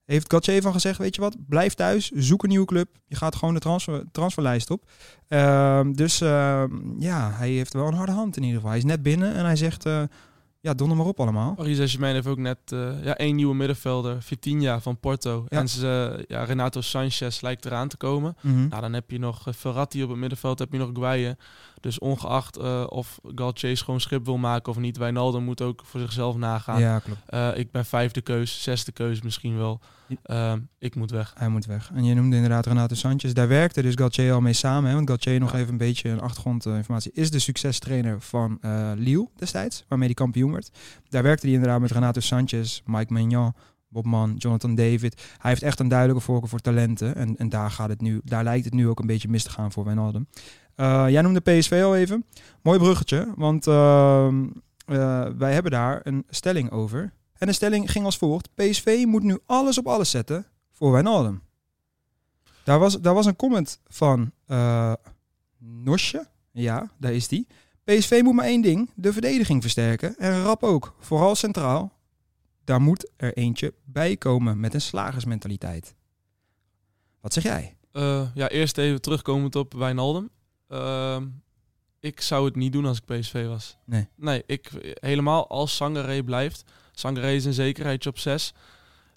Heeft 0.06 0.32
Galtier 0.32 0.62
van 0.62 0.74
gezegd, 0.74 0.98
weet 0.98 1.16
je 1.16 1.22
wat, 1.22 1.36
blijf 1.48 1.74
thuis, 1.74 2.12
zoek 2.12 2.44
een 2.44 2.50
nieuwe 2.50 2.66
club. 2.66 2.90
Je 3.08 3.16
gaat 3.16 3.36
gewoon 3.36 3.54
de 3.54 3.60
transfer, 3.60 4.04
transferlijst 4.12 4.72
op. 4.72 4.84
Ehm, 5.28 5.94
dus 5.94 6.22
ehm, 6.22 7.02
ja, 7.02 7.32
hij 7.34 7.50
heeft 7.50 7.74
wel 7.74 7.88
een 7.88 7.94
harde 7.94 8.12
hand 8.12 8.38
in 8.38 8.44
ieder 8.44 8.56
geval. 8.56 8.72
Hij 8.72 8.80
is 8.80 8.86
net 8.86 9.04
binnen 9.04 9.34
en 9.34 9.46
hij 9.46 9.56
zegt, 9.56 9.86
eh, 9.86 10.04
ja, 10.65 10.74
donder 10.74 10.98
maar 10.98 11.05
op 11.05 11.19
allemaal. 11.19 11.53
Paris 11.53 11.75
Saint-Germain 11.75 12.13
heeft 12.13 12.27
ook 12.27 12.38
net 12.38 12.57
eh, 12.65 13.03
ja, 13.03 13.17
één 13.17 13.36
nieuwe 13.36 13.55
middenvelder, 13.55 14.22
Vitinha 14.22 14.79
van 14.79 15.00
Porto. 15.00 15.45
Ja. 15.50 15.60
En 15.60 15.69
ze, 15.69 16.24
ja, 16.27 16.43
Renato 16.43 16.81
Sanchez 16.81 17.41
lijkt 17.41 17.65
eraan 17.65 17.88
te 17.88 17.98
komen. 17.98 18.36
Mhm. 18.41 18.67
Nou, 18.67 18.81
dan 18.81 18.93
heb 18.93 19.12
je 19.12 19.19
nog 19.19 19.48
eh, 19.48 19.53
Verratti 19.53 20.03
op 20.03 20.10
het 20.10 20.17
middenveld, 20.17 20.60
heb 20.60 20.72
je 20.72 20.77
nog 20.77 20.89
Guaye. 20.93 21.38
Dus 21.79 22.00
ongeacht 22.00 22.57
eh, 22.57 22.84
of 22.89 23.19
Galtier 23.36 23.77
gewoon 23.77 24.01
schip 24.01 24.25
wil 24.25 24.38
maken 24.38 24.72
of 24.72 24.77
niet, 24.77 24.98
Wijnaldum 24.98 25.43
moet 25.43 25.62
ook 25.62 25.81
voor 25.86 26.00
zichzelf 26.00 26.36
nagaan. 26.36 26.79
Ja, 26.79 27.00
klopt. 27.00 27.57
Ik 27.57 27.72
ben 27.72 27.86
vijfde 27.86 28.22
keus, 28.22 28.63
zesde 28.63 28.91
keus 28.91 29.22
misschien 29.22 29.57
wel. 29.57 29.79
Ehm, 30.24 30.60
ik 30.79 30.95
moet 30.95 31.12
weg. 31.12 31.34
Hij 31.38 31.50
moet 31.50 31.65
weg. 31.65 31.91
En 31.93 32.03
je 32.03 32.13
noemde 32.13 32.36
inderdaad 32.36 32.65
Renato 32.65 32.95
Sanchez. 32.95 33.31
Daar 33.31 33.48
werkte 33.48 33.81
dus 33.81 33.93
Galtier 33.95 34.34
al 34.34 34.41
mee 34.41 34.53
samen. 34.53 34.89
Hè? 34.89 34.95
Want 34.95 35.07
Galtier, 35.07 35.39
nog 35.39 35.53
even 35.53 35.69
een 35.69 35.77
beetje 35.77 36.10
een 36.10 36.22
achtergrondinformatie, 36.22 37.12
is 37.13 37.31
de 37.31 37.39
succestrainer 37.39 38.22
van 38.22 38.60
Lille 38.98 39.27
destijds, 39.36 39.86
waarmee 39.88 40.07
hij 40.07 40.15
kampioen 40.15 40.55
Daar 41.10 41.24
werkte 41.24 41.46
hij 41.46 41.56
inderdaad 41.56 41.80
met 41.80 41.92
Renato 41.92 42.20
Sanchez, 42.20 42.82
Mike 42.86 43.14
Maignan, 43.14 43.54
Bob 43.88 44.06
Mann, 44.06 44.36
Jonathan 44.38 44.76
David. 44.76 45.22
Hij 45.38 45.50
heeft 45.52 45.64
echt 45.64 45.80
een 45.80 45.88
duidelijke 45.88 46.24
voorkeur 46.24 46.50
voor 46.50 46.60
talenten. 46.60 47.16
En, 47.16 47.38
en 47.38 47.50
daar, 47.50 47.72
gaat 47.72 47.90
het 47.90 48.02
nu, 48.02 48.22
daar 48.24 48.44
lijkt 48.44 48.66
het 48.66 48.74
nu 48.74 48.88
ook 48.88 49.00
een 49.00 49.08
beetje 49.08 49.30
mis 49.30 49.44
te 49.44 49.50
gaan 49.50 49.72
voor 49.72 49.86
Wijnaldum. 49.86 50.28
Eh, 50.76 51.06
jij 51.10 51.22
noemde 51.22 51.40
PSV 51.40 51.82
al 51.84 51.96
even. 51.96 52.26
Mooi 52.62 52.80
bruggetje, 52.80 53.34
want 53.36 53.68
ehm, 53.68 54.46
eh, 54.86 55.28
wij 55.38 55.54
hebben 55.54 55.72
daar 55.72 56.00
een 56.04 56.26
stelling 56.30 56.72
over. 56.72 57.14
En 57.38 57.48
de 57.48 57.54
stelling 57.54 57.92
ging 57.92 58.06
als 58.06 58.18
volgt. 58.18 58.50
PSV 58.56 59.04
moet 59.08 59.24
nu 59.24 59.40
alles 59.46 59.78
op 59.78 59.88
alles 59.88 60.10
zetten 60.10 60.46
voor 60.72 60.92
Wijnaldum. 60.92 61.42
Daar 62.64 62.80
was, 62.80 63.02
daar 63.02 63.14
was 63.14 63.26
een 63.26 63.36
comment 63.36 63.80
van 63.88 64.32
eh 64.46 64.94
Nosje. 65.58 66.28
Ja, 66.52 66.90
daar 66.98 67.14
is 67.14 67.28
die. 67.28 67.48
PSV 67.86 68.20
moet 68.24 68.34
maar 68.34 68.46
één 68.46 68.62
ding. 68.62 68.89
De 68.96 69.13
verdediging 69.13 69.62
versterken. 69.62 70.18
En 70.18 70.44
rap 70.44 70.63
ook. 70.63 70.96
Vooral 71.00 71.36
centraal. 71.36 71.94
Daar 72.63 72.82
moet 72.82 73.12
er 73.18 73.34
eentje 73.38 73.74
bij 73.84 74.18
komen 74.18 74.60
met 74.60 74.74
een 74.74 74.82
slagersmentaliteit. 74.82 75.96
Wat 77.22 77.34
zeg 77.34 77.44
jij? 77.44 77.77
Eh, 77.92 78.27
ja, 78.34 78.50
eerst 78.50 78.77
even 78.77 79.01
terugkomend 79.01 79.56
op 79.56 79.74
Wijnaldum. 79.74 80.30
Ehm, 80.68 81.27
ik 82.00 82.22
zou 82.22 82.46
het 82.46 82.56
niet 82.56 82.74
doen 82.74 82.86
als 82.86 82.98
ik 82.98 83.20
PSV 83.20 83.48
was. 83.48 83.77
Nee. 83.86 84.08
Nee, 84.15 84.44
ik, 84.46 84.96
helemaal 85.00 85.48
als 85.48 85.75
Sangaré 85.75 86.24
blijft. 86.24 86.63
Sangaré 86.92 87.32
is 87.32 87.46
een 87.46 87.54
zekerheidje 87.54 88.10
op 88.10 88.20
6. 88.20 88.54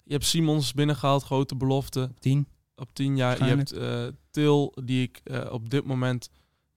Je 0.03 0.13
hebt 0.13 0.25
Simons 0.25 0.73
binnengehaald, 0.73 1.23
grote 1.23 1.55
belofte. 1.55 2.11
10. 2.19 2.47
Op 2.75 2.89
10 2.93 3.15
jaar. 3.15 3.37
Je 3.45 3.55
hebt 3.55 3.71
eh, 3.71 4.07
Til, 4.31 4.73
die 4.83 5.03
ik 5.03 5.21
eh, 5.23 5.51
op 5.51 5.69
dit 5.69 5.85
moment 5.85 6.29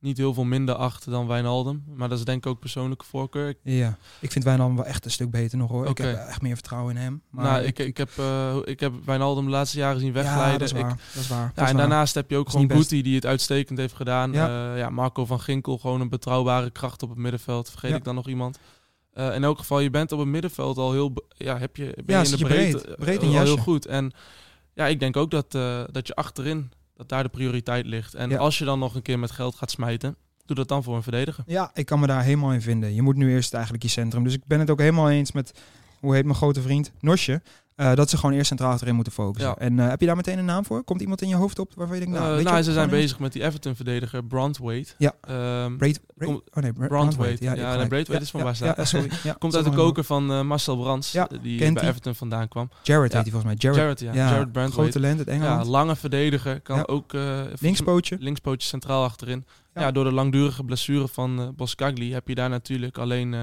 niet 0.03 0.17
heel 0.17 0.35
veel 0.35 0.45
minder 0.45 0.75
acht 0.75 1.11
dan 1.11 1.27
Wijnaldum. 1.27 1.85
Maar 1.95 2.09
dat 2.09 2.19
is 2.19 2.25
denk 2.25 2.45
ik 2.45 2.51
ook 2.51 2.59
persoonlijke 2.59 3.05
voorkeur. 3.05 3.49
Ik, 3.49 3.57
Ja, 3.63 3.97
ik 4.21 4.33
vind 4.33 4.45
Wijnaldum 4.45 4.77
wel 4.77 4.85
echt 4.85 5.05
een 5.05 5.11
stuk 5.11 5.31
beter 5.31 5.59
nog 5.59 5.71
hoor. 5.71 5.87
Ik 5.89 5.99
heb 5.99 6.17
echt 6.17 6.43
meer 6.43 6.55
vertrouwen 6.55 6.97
in 6.97 7.03
hem. 7.03 7.23
Maar 7.31 7.45
nou, 7.45 7.63
ik, 7.65 7.79
ik, 7.79 7.97
heb, 7.97 8.11
eh, 8.19 8.57
ik 8.65 8.81
heb 8.81 8.93
Wijnaldum 9.05 9.45
de 9.45 9.51
laatste 9.51 9.79
jaren 9.79 10.01
zien 10.01 10.13
wegglijden. 10.13 10.53
Ja, 10.53 10.59
dat 10.59 10.63
is 10.63 10.73
Ik- 10.73 10.81
waar. 10.81 10.97
dat 11.15 11.23
is 11.23 11.29
waar. 11.29 11.47
dat 11.47 11.57
Ja, 11.57 11.63
is 11.63 11.69
en 11.71 11.77
waar. 11.77 11.87
daarnaast 11.89 12.15
heb 12.15 12.31
je 12.31 12.37
ook 12.37 12.49
gewoon. 12.51 12.71
Guti 12.71 13.03
die 13.03 13.15
het 13.15 13.27
uitstekend 13.27 13.79
heeft 13.79 13.95
gedaan. 13.95 14.33
Ja. 14.33 14.47
Ja. 14.47 14.77
ja, 14.77 14.91
Marco 14.91 15.27
van 15.27 15.41
Ginkel, 15.41 15.79
gewoon 15.79 16.01
een 16.01 16.09
betrouwbare 16.09 16.71
kracht 16.71 17.03
op 17.03 17.09
het 17.09 17.19
middenveld. 17.19 17.71
Vergeet 17.71 17.91
Ja. 17.91 17.97
ik 17.97 18.05
dan 18.05 18.15
nog 18.15 18.29
iemand? 18.29 18.59
Eh, 19.13 19.35
in 19.35 19.45
elk 19.45 19.59
geval, 19.59 19.81
je 19.81 19.91
bent 19.91 20.13
op 20.13 20.19
het 20.19 20.29
middenveld 20.29 20.77
al 20.79 20.93
heel... 20.93 21.13
Ja, 21.29 21.59
heb 21.59 21.77
je, 21.77 21.85
ben 21.85 22.05
Ja, 22.07 22.19
je 22.21 22.25
in 22.25 22.31
de 22.33 22.39
je 22.39 22.45
breedte 22.45 22.77
breed. 22.79 22.95
eh, 22.97 23.05
Breed 23.05 23.23
in 23.23 23.29
al 23.29 23.45
heel 23.45 23.57
goed. 23.57 23.87
En 23.87 24.13
ja, 24.75 24.87
ik 24.87 25.01
denk 25.01 25.17
ook 25.17 25.31
dat, 25.31 25.55
eh, 25.55 25.81
dat 25.91 26.07
je 26.07 26.15
achterin, 26.15 26.71
dat 27.03 27.11
daar 27.11 27.23
de 27.23 27.29
prioriteit 27.39 27.87
ligt. 27.87 28.15
En 28.15 28.31
Ja. 28.31 28.39
als 28.39 28.59
je 28.59 28.65
dan 28.65 28.79
nog 28.79 28.95
een 28.95 29.03
keer 29.03 29.19
met 29.19 29.31
geld 29.31 29.55
gaat 29.55 29.71
smijten, 29.71 30.17
doe 30.47 30.57
dat 30.57 30.69
dan 30.69 30.83
voor 30.83 30.97
een 30.97 31.03
verdediger. 31.03 31.45
Ja, 31.47 31.71
ik 31.75 31.87
kan 31.87 32.01
me 32.01 32.07
daar 32.07 32.23
helemaal 32.23 32.53
in 32.53 32.63
vinden. 32.63 32.95
Je 32.95 33.03
moet 33.03 33.17
nu 33.17 33.31
eerst 33.35 33.55
eigenlijk 33.55 33.83
je 33.85 33.89
centrum. 33.91 34.25
Dus 34.25 34.35
ik 34.35 34.43
ben 34.47 34.61
het 34.61 34.71
ook 34.71 34.79
helemaal 34.81 35.11
eens 35.11 35.33
met, 35.33 35.53
hoe 36.01 36.15
heet 36.15 36.25
mijn 36.25 36.37
grote 36.37 36.63
vriend, 36.63 36.93
Nosje. 37.01 37.43
Eh, 37.77 37.95
dat 37.95 38.11
ze 38.11 38.17
gewoon 38.17 38.35
eerst 38.35 38.47
centraal 38.47 38.71
achterin 38.73 38.95
moeten 38.95 39.13
focussen. 39.13 39.51
Ja. 39.51 39.57
En 39.59 39.79
eh, 39.81 39.89
heb 39.89 40.01
je 40.01 40.07
daar 40.07 40.17
meteen 40.17 40.39
een 40.39 40.45
naam 40.45 40.65
voor? 40.65 40.85
Komt 40.85 41.01
iemand 41.01 41.23
in 41.23 41.29
je 41.29 41.35
hoofd 41.35 41.59
op 41.59 41.73
waarvan 41.77 41.97
je 41.99 42.03
denkt, 42.05 42.19
nou, 42.19 42.31
weet 42.35 42.43
je 42.45 42.51
nou 42.51 42.63
ze 42.63 42.73
zijn 42.73 42.89
bezig 42.91 43.19
met 43.19 43.33
die 43.33 43.43
Everton-verdediger, 43.45 44.25
Brandweight. 44.25 44.95
Ja. 44.99 45.15
Braid, 45.21 45.77
Braid- 45.79 46.01
Kom- 46.17 46.43
oh 46.55 46.63
nee, 46.63 46.73
Bra-. 46.73 47.09
Ja, 47.39 47.55
Ja. 47.55 47.87
Braithwaite 47.87 48.25
is 48.25 48.31
van 48.31 48.41
ja, 48.41 48.47
waar 48.47 48.57
ja, 48.61 48.75
ja, 48.77 48.85
sorry. 48.85 49.11
Ja, 49.23 49.33
Komt 49.39 49.57
uit 49.57 49.65
de 49.65 49.71
koker 49.71 50.05
van 50.05 50.33
eh, 50.33 50.43
Marcel 50.43 50.77
Brands, 50.77 51.13
Ja, 51.13 51.29
eh, 51.29 51.39
die 51.43 51.59
kent 51.59 51.75
bij. 51.75 51.89
Everton 51.89 52.15
vandaan 52.15 52.49
kwam. 52.49 52.71
Jared 52.83 53.13
Ja. 53.13 53.17
heet 53.19 53.33
hij 53.33 53.41
volgens 53.41 53.45
mij. 53.45 53.73
Jared, 53.73 54.01
Jared, 54.01 54.01
ja. 54.01 54.13
Jared 54.25 54.35
groot 54.37 54.53
Brandweight. 54.53 54.93
talent 54.93 55.19
uit 55.19 55.27
Ja, 55.29 55.33
Engeland. 55.35 55.67
lange 55.67 55.97
verdediger. 55.97 56.61
Kan 56.61 56.77
Ja. 56.77 56.83
ook 56.87 57.13
eh, 57.15 57.41
Linkspootje. 57.61 58.17
linkspootje 58.21 58.69
centraal 58.69 59.05
achterin. 59.05 59.45
Ja. 59.75 59.81
Ja. 59.81 59.91
door 59.93 60.05
de 60.05 60.13
langdurige 60.13 60.65
blessure 60.65 61.09
van 61.09 61.41
eh 61.41 61.49
Boskagli 61.57 62.13
heb 62.13 62.29
je 62.29 62.35
daar 62.35 62.49
natuurlijk 62.49 62.99
alleen 62.99 63.35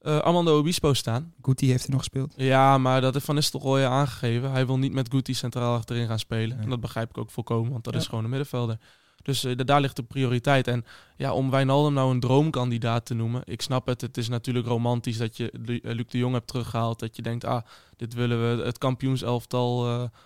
eh, 0.00 0.18
Armando 0.18 0.58
Obispo 0.58 0.92
staan. 0.94 1.32
Guti 1.42 1.66
heeft 1.70 1.80
hij 1.82 1.90
nog 1.90 1.98
gespeeld. 1.98 2.34
Ja, 2.36 2.78
maar 2.78 3.00
dat 3.00 3.12
heeft 3.14 3.24
Van 3.26 3.34
Nistelrooy 3.34 3.84
aangegeven. 3.84 4.50
Hij 4.50 4.66
wil 4.66 4.78
niet 4.78 4.92
met 4.92 5.08
Guti 5.10 5.34
centraal 5.34 5.74
achterin 5.74 6.06
gaan 6.06 6.18
spelen. 6.18 6.58
En 6.60 6.68
dat 6.70 6.80
begrijp 6.80 7.08
ik 7.10 7.18
ook 7.18 7.30
volkomen, 7.30 7.70
want 7.72 7.84
dat 7.84 7.92
Ja. 7.94 7.98
is 8.00 8.06
gewoon 8.06 8.24
een 8.24 8.30
middenvelder. 8.30 8.78
Dus 9.22 9.44
eh, 9.44 9.56
da- 9.56 9.64
daar 9.64 9.80
ligt 9.80 9.96
de 9.96 10.02
prioriteit. 10.02 10.66
En 10.68 10.84
ja, 11.16 11.32
om 11.32 11.50
Wijnaldum 11.50 11.92
nou 11.92 12.10
een 12.10 12.20
droomkandidaat 12.20 13.06
te 13.06 13.14
noemen. 13.14 13.42
Ik 13.44 13.62
snap 13.62 13.86
het, 13.86 14.00
het 14.00 14.16
is 14.16 14.28
natuurlijk 14.28 14.66
romantisch 14.66 15.16
dat 15.16 15.36
je 15.36 15.50
eh, 15.50 15.94
Luc 15.94 16.04
de 16.08 16.18
Jong 16.18 16.34
hebt 16.34 16.46
teruggehaald. 16.46 16.98
Dat 16.98 17.16
je 17.16 17.22
denkt, 17.22 17.44
ah, 17.44 17.62
dit 17.96 18.14
willen 18.14 18.56
we, 18.58 18.64
het 18.64 18.78
kampioenselftal 18.78 19.84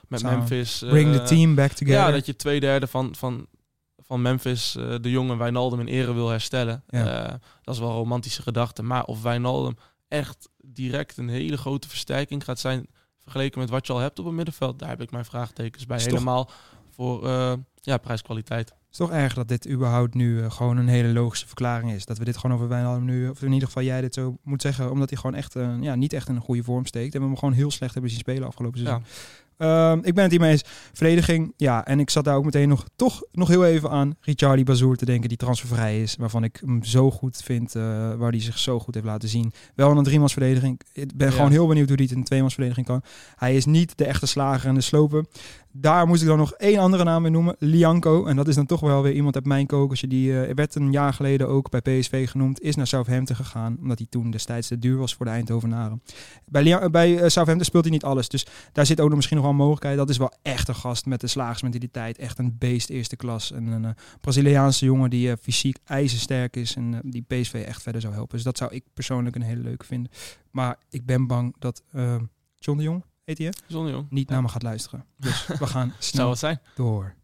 met 0.09 0.21
Samen. 0.21 0.39
Memphis. 0.39 0.79
Bring 0.89 1.13
the 1.15 1.23
team 1.23 1.55
back 1.55 1.71
together. 1.71 1.95
ja, 1.95 2.11
dat 2.11 2.27
je 2.27 2.37
twee 2.37 2.61
derde 2.61 2.87
van, 2.87 3.15
van, 3.15 3.47
van 4.07 4.23
Memphis, 4.23 4.77
eh, 4.77 4.95
de 5.01 5.11
jonge 5.11 5.37
Wijnaldum 5.37 5.81
in 5.81 5.87
ere 5.87 6.15
wil 6.15 6.29
herstellen. 6.29 6.83
Ja. 6.89 7.25
Eh, 7.27 7.35
dat 7.63 7.75
is 7.75 7.81
wel 7.81 7.89
een 7.91 7.97
romantische 7.97 8.43
gedachte. 8.43 8.83
Maar 8.83 9.05
of 9.05 9.23
Wijnaldum 9.23 9.77
echt 10.09 10.49
direct 10.65 11.17
een 11.17 11.29
hele 11.29 11.57
grote 11.57 11.89
versterking 11.89 12.45
gaat 12.45 12.59
zijn... 12.59 12.87
vergeleken 13.21 13.61
met 13.61 13.71
wat 13.71 13.87
je 13.87 13.93
al 13.93 13.99
hebt 13.99 14.19
op 14.19 14.25
het 14.25 14.35
middenveld... 14.35 14.79
daar 14.79 14.89
heb 14.89 15.01
ik 15.01 15.11
mijn 15.11 15.25
vraagtekens 15.25 15.87
bij. 15.87 15.99
Toch- 15.99 16.07
Helemaal 16.07 16.51
voor 16.91 17.27
eh, 17.27 17.53
ja, 17.81 17.97
prijskwaliteit. 17.97 18.69
Het 18.69 19.03
is 19.03 19.09
toch 19.09 19.11
erg 19.19 19.35
dat 19.35 19.49
dit 19.49 19.69
überhaupt 19.69 20.15
nu 20.15 20.51
gewoon 20.51 20.77
een 20.77 20.89
hele 20.89 21.09
logische 21.13 21.47
verklaring 21.47 21.93
is. 21.93 22.05
Dat 22.07 22.19
we 22.19 22.25
dit 22.25 22.37
gewoon 22.37 22.57
over 22.57 22.69
Wijnaldum 22.69 23.05
nu, 23.05 23.29
of 23.29 23.43
in 23.43 23.53
ieder 23.53 23.67
geval 23.69 23.83
jij 23.83 24.01
dit 24.01 24.15
zo 24.15 24.37
moet 24.43 24.63
zeggen, 24.63 24.91
omdat 24.91 25.11
hij 25.11 25.19
gewoon 25.19 25.37
echt 25.37 25.55
ja, 25.81 25.95
niet 25.95 26.13
echt 26.13 26.29
in 26.29 26.35
een 26.35 26.41
goede 26.41 26.63
vorm 26.63 26.87
steekt. 26.87 27.15
En 27.15 27.21
we 27.21 27.27
hem 27.27 27.37
gewoon 27.39 27.55
heel 27.55 27.71
slecht 27.71 27.93
hebben 27.93 28.11
zien 28.11 28.21
spelen 28.21 28.49
afgelopen 28.49 28.79
seizoen. 28.79 29.03
Ja. 29.05 29.11
Ehm, 29.59 29.99
ik 30.03 30.15
ben 30.15 30.23
het 30.23 30.31
hiermee 30.33 30.51
eens. 30.51 30.65
Verdediging, 30.93 31.53
ja. 31.57 31.85
En 31.87 32.01
ik 32.01 32.11
zat 32.11 32.25
daar 32.25 32.37
ook 32.37 32.45
meteen 32.45 32.69
nog, 32.69 32.85
toch 32.97 33.23
nog 33.33 33.49
heel 33.49 33.65
even 33.65 33.91
aan 33.91 34.15
Richarli 34.21 34.65
Bazoer 34.65 34.97
te 34.97 35.05
denken, 35.05 35.29
die 35.29 35.39
transfervrij 35.39 36.03
is. 36.03 36.17
Waarvan 36.17 36.45
ik 36.45 36.59
hem 36.67 36.85
zo 36.85 37.11
goed 37.11 37.37
vind, 37.45 37.75
eh, 37.75 37.83
waar 38.15 38.31
hij 38.31 38.41
zich 38.41 38.59
zo 38.59 38.79
goed 38.81 38.95
heeft 38.95 39.07
laten 39.07 39.29
zien. 39.29 39.53
Wel 39.75 39.91
in 39.91 39.97
een 39.97 40.05
driemans 40.05 40.33
verdediging. 40.33 40.81
Ik 40.93 41.17
ben 41.17 41.29
Ja. 41.29 41.35
gewoon 41.35 41.51
heel 41.51 41.67
benieuwd 41.67 41.87
hoe 41.89 41.97
hij 41.97 42.05
het 42.05 42.15
in 42.15 42.19
een 42.21 42.27
tweemans 42.27 42.55
verdediging 42.55 42.87
kan. 42.87 43.03
Hij 43.37 43.57
is 43.57 43.65
niet 43.65 43.99
de 43.99 44.05
echte 44.05 44.27
slager 44.27 44.69
en 44.69 44.75
de 44.75 44.81
sloper. 44.81 45.25
Daar 45.77 46.07
moest 46.07 46.23
ik 46.23 46.29
dan 46.29 46.39
nog 46.39 46.53
één 46.53 46.79
andere 46.79 47.05
naam 47.05 47.27
in 47.27 47.33
noemen. 47.33 47.57
Lianco. 47.59 48.27
En 48.27 48.37
dat 48.37 48.49
is 48.49 48.55
dan 48.55 48.67
toch 48.67 48.81
wel 48.81 49.03
weer 49.03 49.13
iemand 49.13 49.35
uit 49.35 49.45
mijn 49.47 49.67
kokertje. 49.67 50.07
Die 50.07 50.41
eh, 50.43 50.55
werd 50.55 50.75
een 50.75 50.93
jaar 50.93 51.13
geleden 51.13 51.49
ook 51.49 51.71
bij 51.71 51.81
PSV 51.81 52.29
genoemd. 52.31 52.61
Is 52.61 52.77
naar 52.77 52.87
Southampton 52.87 53.37
gegaan. 53.37 53.77
Omdat 53.81 53.99
hij 53.99 54.07
toen 54.11 54.31
destijds 54.31 54.69
te 54.69 54.79
duur 54.79 54.97
was 54.99 55.15
voor 55.15 55.27
de 55.27 55.33
Eindhovenaren. 55.33 56.03
Bij, 56.47 56.63
Lian- 56.63 56.91
bij 56.91 57.13
eh, 57.19 57.29
Southampton 57.29 57.65
speelt 57.65 57.85
hij 57.85 57.93
niet 57.93 58.05
alles. 58.05 58.29
Dus 58.29 58.47
daar 58.73 58.87
zit 58.87 59.01
ook 59.01 59.07
nog 59.07 59.17
misschien 59.17 59.37
nog 59.37 59.47
wel 59.47 59.54
mogelijkheid. 59.55 59.97
Dat 59.97 60.09
is 60.11 60.17
wel 60.17 60.33
echt 60.43 60.69
een 60.69 60.75
gast 60.75 61.07
met 61.07 61.21
de 61.21 61.27
slagersmentaliteit. 61.27 62.19
Echt 62.19 62.39
een 62.39 62.59
beest 62.59 62.91
eerste 62.91 63.17
klas. 63.17 63.53
En 63.53 63.67
een 63.67 63.85
eh, 63.85 63.91
Braziliaanse 64.21 64.85
jongen 64.85 65.11
die 65.11 65.31
eh, 65.31 65.37
fysiek 65.43 65.79
ijzersterk 65.85 66.57
is. 66.57 66.77
En 66.77 66.95
eh, 66.95 67.01
die 67.03 67.23
PSV 67.23 67.55
echt 67.67 67.83
verder 67.83 68.01
zou 68.01 68.15
helpen. 68.15 68.35
Dus 68.37 68.45
dat 68.45 68.59
zou 68.59 68.75
ik 68.75 68.85
persoonlijk 68.95 69.37
een 69.37 69.43
hele 69.43 69.63
leuke 69.63 69.85
vinden. 69.85 70.13
Maar 70.51 70.79
ik 70.91 71.07
ben 71.07 71.27
bang 71.27 71.55
dat 71.59 71.83
John 72.55 72.79
de 72.79 72.83
Jong, 72.83 73.05
heet 73.25 73.39
hij 73.39 73.47
hè? 73.47 73.53
Zonder 73.67 73.93
jong. 73.93 74.07
niet 74.11 74.29
Ja. 74.29 74.35
naar 74.35 74.43
me 74.43 74.49
gaat 74.49 74.63
luisteren. 74.63 75.05
Dus 75.17 75.47
we 75.47 75.67
gaan 75.67 75.93
snel 75.99 76.31
het 76.31 76.39
zijn. 76.39 76.61
door. 76.75 77.15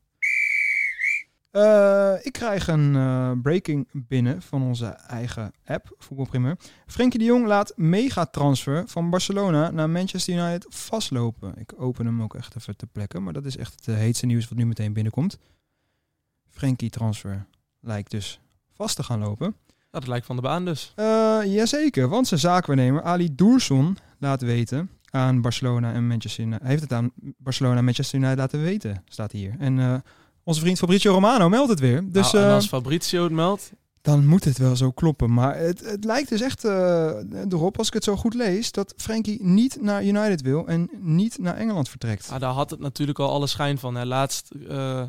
Eh, 1.50 2.14
ik 2.22 2.32
krijg 2.32 2.68
een 2.68 2.96
eh, 2.96 3.30
breaking 3.42 3.88
binnen 3.92 4.42
van 4.42 4.62
onze 4.62 4.86
eigen 4.86 5.52
app, 5.64 5.94
Voetbalprimeur. 5.98 6.56
Frenkie 6.86 7.18
de 7.18 7.24
Jong 7.24 7.46
laat 7.46 7.72
megatransfer 7.76 8.88
van 8.88 9.10
Barcelona 9.10 9.70
naar 9.70 9.90
Manchester 9.90 10.34
United 10.34 10.66
vastlopen. 10.68 11.54
Ik 11.56 11.72
open 11.76 12.06
hem 12.06 12.22
ook 12.22 12.34
echt 12.34 12.56
even 12.56 12.76
ter 12.76 12.86
plekke, 12.86 13.20
maar 13.20 13.32
dat 13.32 13.44
is 13.44 13.56
echt 13.56 13.72
het 13.74 13.88
eh, 13.88 13.94
heetste 13.94 14.26
nieuws 14.26 14.48
wat 14.48 14.58
nu 14.58 14.66
meteen 14.66 14.92
binnenkomt. 14.92 15.38
Frenkie 16.50 16.90
transfer 16.90 17.46
lijkt 17.80 18.10
dus 18.10 18.40
vast 18.72 18.96
te 18.96 19.02
gaan 19.02 19.18
lopen. 19.18 19.56
Dat 19.90 20.06
lijkt 20.06 20.26
van 20.26 20.36
de 20.36 20.42
baan 20.42 20.64
dus. 20.64 20.92
Eh, 20.96 21.40
jazeker, 21.44 22.08
want 22.08 22.26
zijn 22.26 22.40
zaakwaarnemer 22.40 23.02
Ali 23.02 23.34
Doerson 23.34 23.96
laat 24.18 24.42
weten 24.42 24.90
aan 25.10 25.40
Barcelona 25.40 25.92
en 25.92 26.06
Manchester 26.06 26.44
United. 26.44 26.62
Hij 26.62 26.70
heeft 26.70 26.82
het 26.82 26.92
aan 26.92 27.12
Barcelona 27.16 27.76
en 27.76 27.84
Manchester 27.84 28.18
United 28.18 28.38
laten 28.38 28.62
weten, 28.62 29.02
staat 29.08 29.32
hier. 29.32 29.54
En 29.58 30.02
onze 30.50 30.60
vriend 30.60 30.78
Fabrizio 30.78 31.12
Romano 31.12 31.48
meldt 31.48 31.70
het 31.70 31.80
weer. 31.80 32.02
Dus 32.12 32.32
Nou, 32.32 32.44
en 32.44 32.50
eh, 32.50 32.54
als 32.54 32.66
Fabrizio 32.68 33.22
het 33.22 33.32
meldt, 33.32 33.72
dan 34.02 34.26
moet 34.26 34.44
het 34.44 34.58
wel 34.58 34.76
zo 34.76 34.90
kloppen. 34.90 35.32
Maar 35.32 35.56
het, 35.58 35.80
het 35.90 36.04
lijkt 36.04 36.28
dus 36.28 36.40
echt 36.40 36.64
eh, 36.64 37.16
erop, 37.48 37.78
als 37.78 37.86
ik 37.86 37.92
het 37.94 38.04
zo 38.04 38.16
goed 38.16 38.34
lees, 38.34 38.72
dat 38.72 38.94
Frenkie 38.96 39.44
niet 39.44 39.78
naar 39.80 40.04
United 40.04 40.42
wil 40.42 40.66
en 40.66 40.90
niet 41.00 41.38
naar 41.38 41.56
Engeland 41.56 41.88
vertrekt. 41.88 42.28
ah, 42.30 42.40
daar 42.40 42.52
had 42.52 42.70
het 42.70 42.80
natuurlijk 42.80 43.18
al 43.18 43.30
alle 43.30 43.46
schijn 43.46 43.78
van. 43.78 43.94
Hè. 43.94 44.04
Laatst 44.04 44.50
eh, 44.68 45.00
eh, 45.00 45.06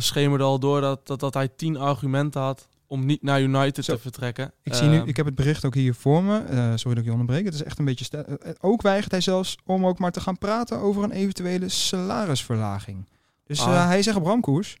schemerde 0.00 0.44
al 0.44 0.58
door 0.58 0.80
dat, 0.80 1.06
dat, 1.06 1.20
dat 1.20 1.34
hij 1.34 1.48
tien 1.48 1.76
argumenten 1.76 2.40
had 2.40 2.68
om 2.86 3.06
niet 3.06 3.22
naar 3.22 3.42
United 3.42 3.84
Zo. 3.84 3.94
te 3.94 4.00
vertrekken. 4.00 4.52
Ik, 4.62 4.74
zie 4.74 4.88
nu, 4.88 4.98
Ehm, 4.98 5.08
ik 5.08 5.16
heb 5.16 5.26
het 5.26 5.34
bericht 5.34 5.64
ook 5.64 5.74
hier 5.74 5.94
voor 5.94 6.22
me. 6.22 6.38
Eh, 6.38 6.56
sorry 6.74 6.88
dat 6.94 6.98
ik 6.98 7.04
je 7.04 7.10
onderbreek. 7.10 7.44
Het 7.44 7.54
is 7.54 7.62
echt 7.62 7.78
een 7.78 7.84
beetje. 7.84 8.24
eh, 8.24 8.50
ook 8.60 8.82
weigert 8.82 9.10
hij 9.10 9.20
zelfs 9.20 9.58
om 9.64 9.86
ook 9.86 9.98
maar 9.98 10.12
te 10.12 10.20
gaan 10.20 10.38
praten 10.38 10.78
over 10.78 11.02
een 11.02 11.10
eventuele 11.10 11.68
salarisverlaging. 11.68 13.04
Dus 13.46 13.60
Ah. 13.60 13.74
eh, 13.74 13.86
hij 13.86 13.98
is 13.98 14.06
echt 14.06 14.16
op 14.16 14.24
ramkoers. 14.24 14.76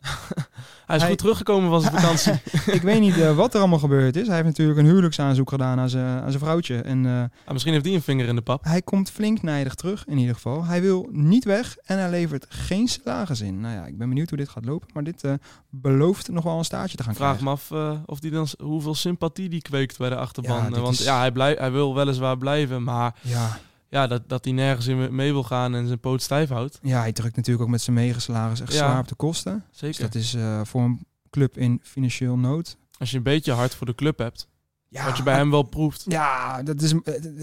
Hij 0.86 0.96
is 0.96 1.02
Hij- 1.02 1.10
goed 1.10 1.20
teruggekomen 1.20 1.70
van 1.70 1.80
zijn 1.80 1.92
vakantie. 2.00 2.32
ik 2.72 2.82
weet 2.82 3.00
niet 3.00 3.16
eh, 3.20 3.36
wat 3.36 3.54
er 3.54 3.58
allemaal 3.60 3.78
gebeurd 3.78 4.16
is. 4.16 4.26
Hij 4.26 4.34
heeft 4.36 4.46
natuurlijk 4.48 4.78
een 4.78 4.84
huwelijksaanzoek 4.84 5.48
gedaan 5.50 5.78
aan 5.78 5.88
zijn, 5.88 6.22
aan 6.22 6.30
zijn 6.30 6.42
vrouwtje. 6.42 6.76
En 6.80 7.06
eh, 7.06 7.12
Ah, 7.44 7.52
misschien 7.52 7.72
heeft 7.72 7.84
hij 7.84 7.94
een 7.94 8.02
vinger 8.02 8.26
in 8.28 8.34
de 8.34 8.42
pap. 8.42 8.64
hij 8.64 8.82
komt 8.82 9.10
flink 9.10 9.42
nijdig 9.42 9.74
terug 9.74 10.04
in 10.06 10.18
ieder 10.18 10.34
geval. 10.34 10.64
Hij 10.64 10.80
wil 10.82 11.08
niet 11.12 11.44
weg 11.44 11.76
en 11.84 11.98
hij 11.98 12.10
levert 12.10 12.46
geen 12.48 12.88
salaris 12.88 13.40
in. 13.40 13.60
Nou 13.60 13.74
ja, 13.74 13.86
ik 13.86 13.98
ben 13.98 14.08
benieuwd 14.08 14.28
hoe 14.28 14.38
dit 14.38 14.48
gaat 14.48 14.64
lopen. 14.64 14.88
Maar 14.92 15.04
dit 15.04 15.24
belooft 15.70 16.28
nog 16.28 16.44
wel 16.44 16.58
een 16.58 16.64
staartje 16.64 16.96
te 16.96 17.02
gaan 17.02 17.14
vraag 17.14 17.36
krijgen. 17.38 17.58
me 17.70 17.80
af 17.98 18.02
of 18.06 18.18
die 18.20 18.30
dan, 18.30 18.48
hoeveel 18.58 18.94
sympathie 18.94 19.48
die 19.48 19.62
kweekt 19.62 19.98
bij 19.98 20.08
de 20.08 20.16
achterban. 20.16 20.64
Ja, 20.74 20.80
Want 20.80 20.98
is- 20.98 21.04
ja, 21.04 21.18
hij, 21.18 21.32
blij, 21.32 21.56
hij 21.58 21.72
wil 21.72 21.94
weliswaar 21.94 22.38
blijven, 22.38 22.82
maar 22.82 23.14
Ja, 23.20 23.58
ja, 23.88 24.06
dat, 24.06 24.28
dat 24.28 24.44
hij 24.44 24.54
nergens 24.54 24.86
in 24.86 25.14
mee 25.14 25.32
wil 25.32 25.42
gaan 25.42 25.74
en 25.74 25.86
zijn 25.86 26.00
poot 26.00 26.22
stijf 26.22 26.48
houdt. 26.48 26.78
ja, 26.82 27.00
hij 27.00 27.12
drukt 27.12 27.36
natuurlijk 27.36 27.64
ook 27.64 27.70
met 27.70 27.80
zijn 27.82 27.96
megasalaris 27.96 28.60
echt 28.60 28.72
Ja. 28.72 28.78
zwaar 28.78 28.98
op 28.98 29.08
de 29.08 29.14
kosten. 29.14 29.64
Dus 29.70 29.78
Zeker. 29.78 30.00
dat 30.02 30.14
is 30.14 30.34
eh, 30.34 30.60
voor 30.64 30.82
een 30.82 31.06
club 31.30 31.56
in 31.58 31.80
financieel 31.82 32.36
nood. 32.38 32.76
Als 32.98 33.10
je 33.10 33.16
een 33.16 33.22
beetje 33.22 33.52
hard 33.52 33.74
voor 33.74 33.86
de 33.86 33.94
club 33.94 34.18
hebt, 34.18 34.48
Ja, 34.88 35.04
wat 35.04 35.16
je 35.16 35.22
bij 35.22 35.34
hem 35.34 35.50
wel 35.50 35.62
proeft. 35.62 36.04
Ja, 36.08 36.62
dat, 36.62 36.82
is, 36.82 36.92
eh, 36.92 37.00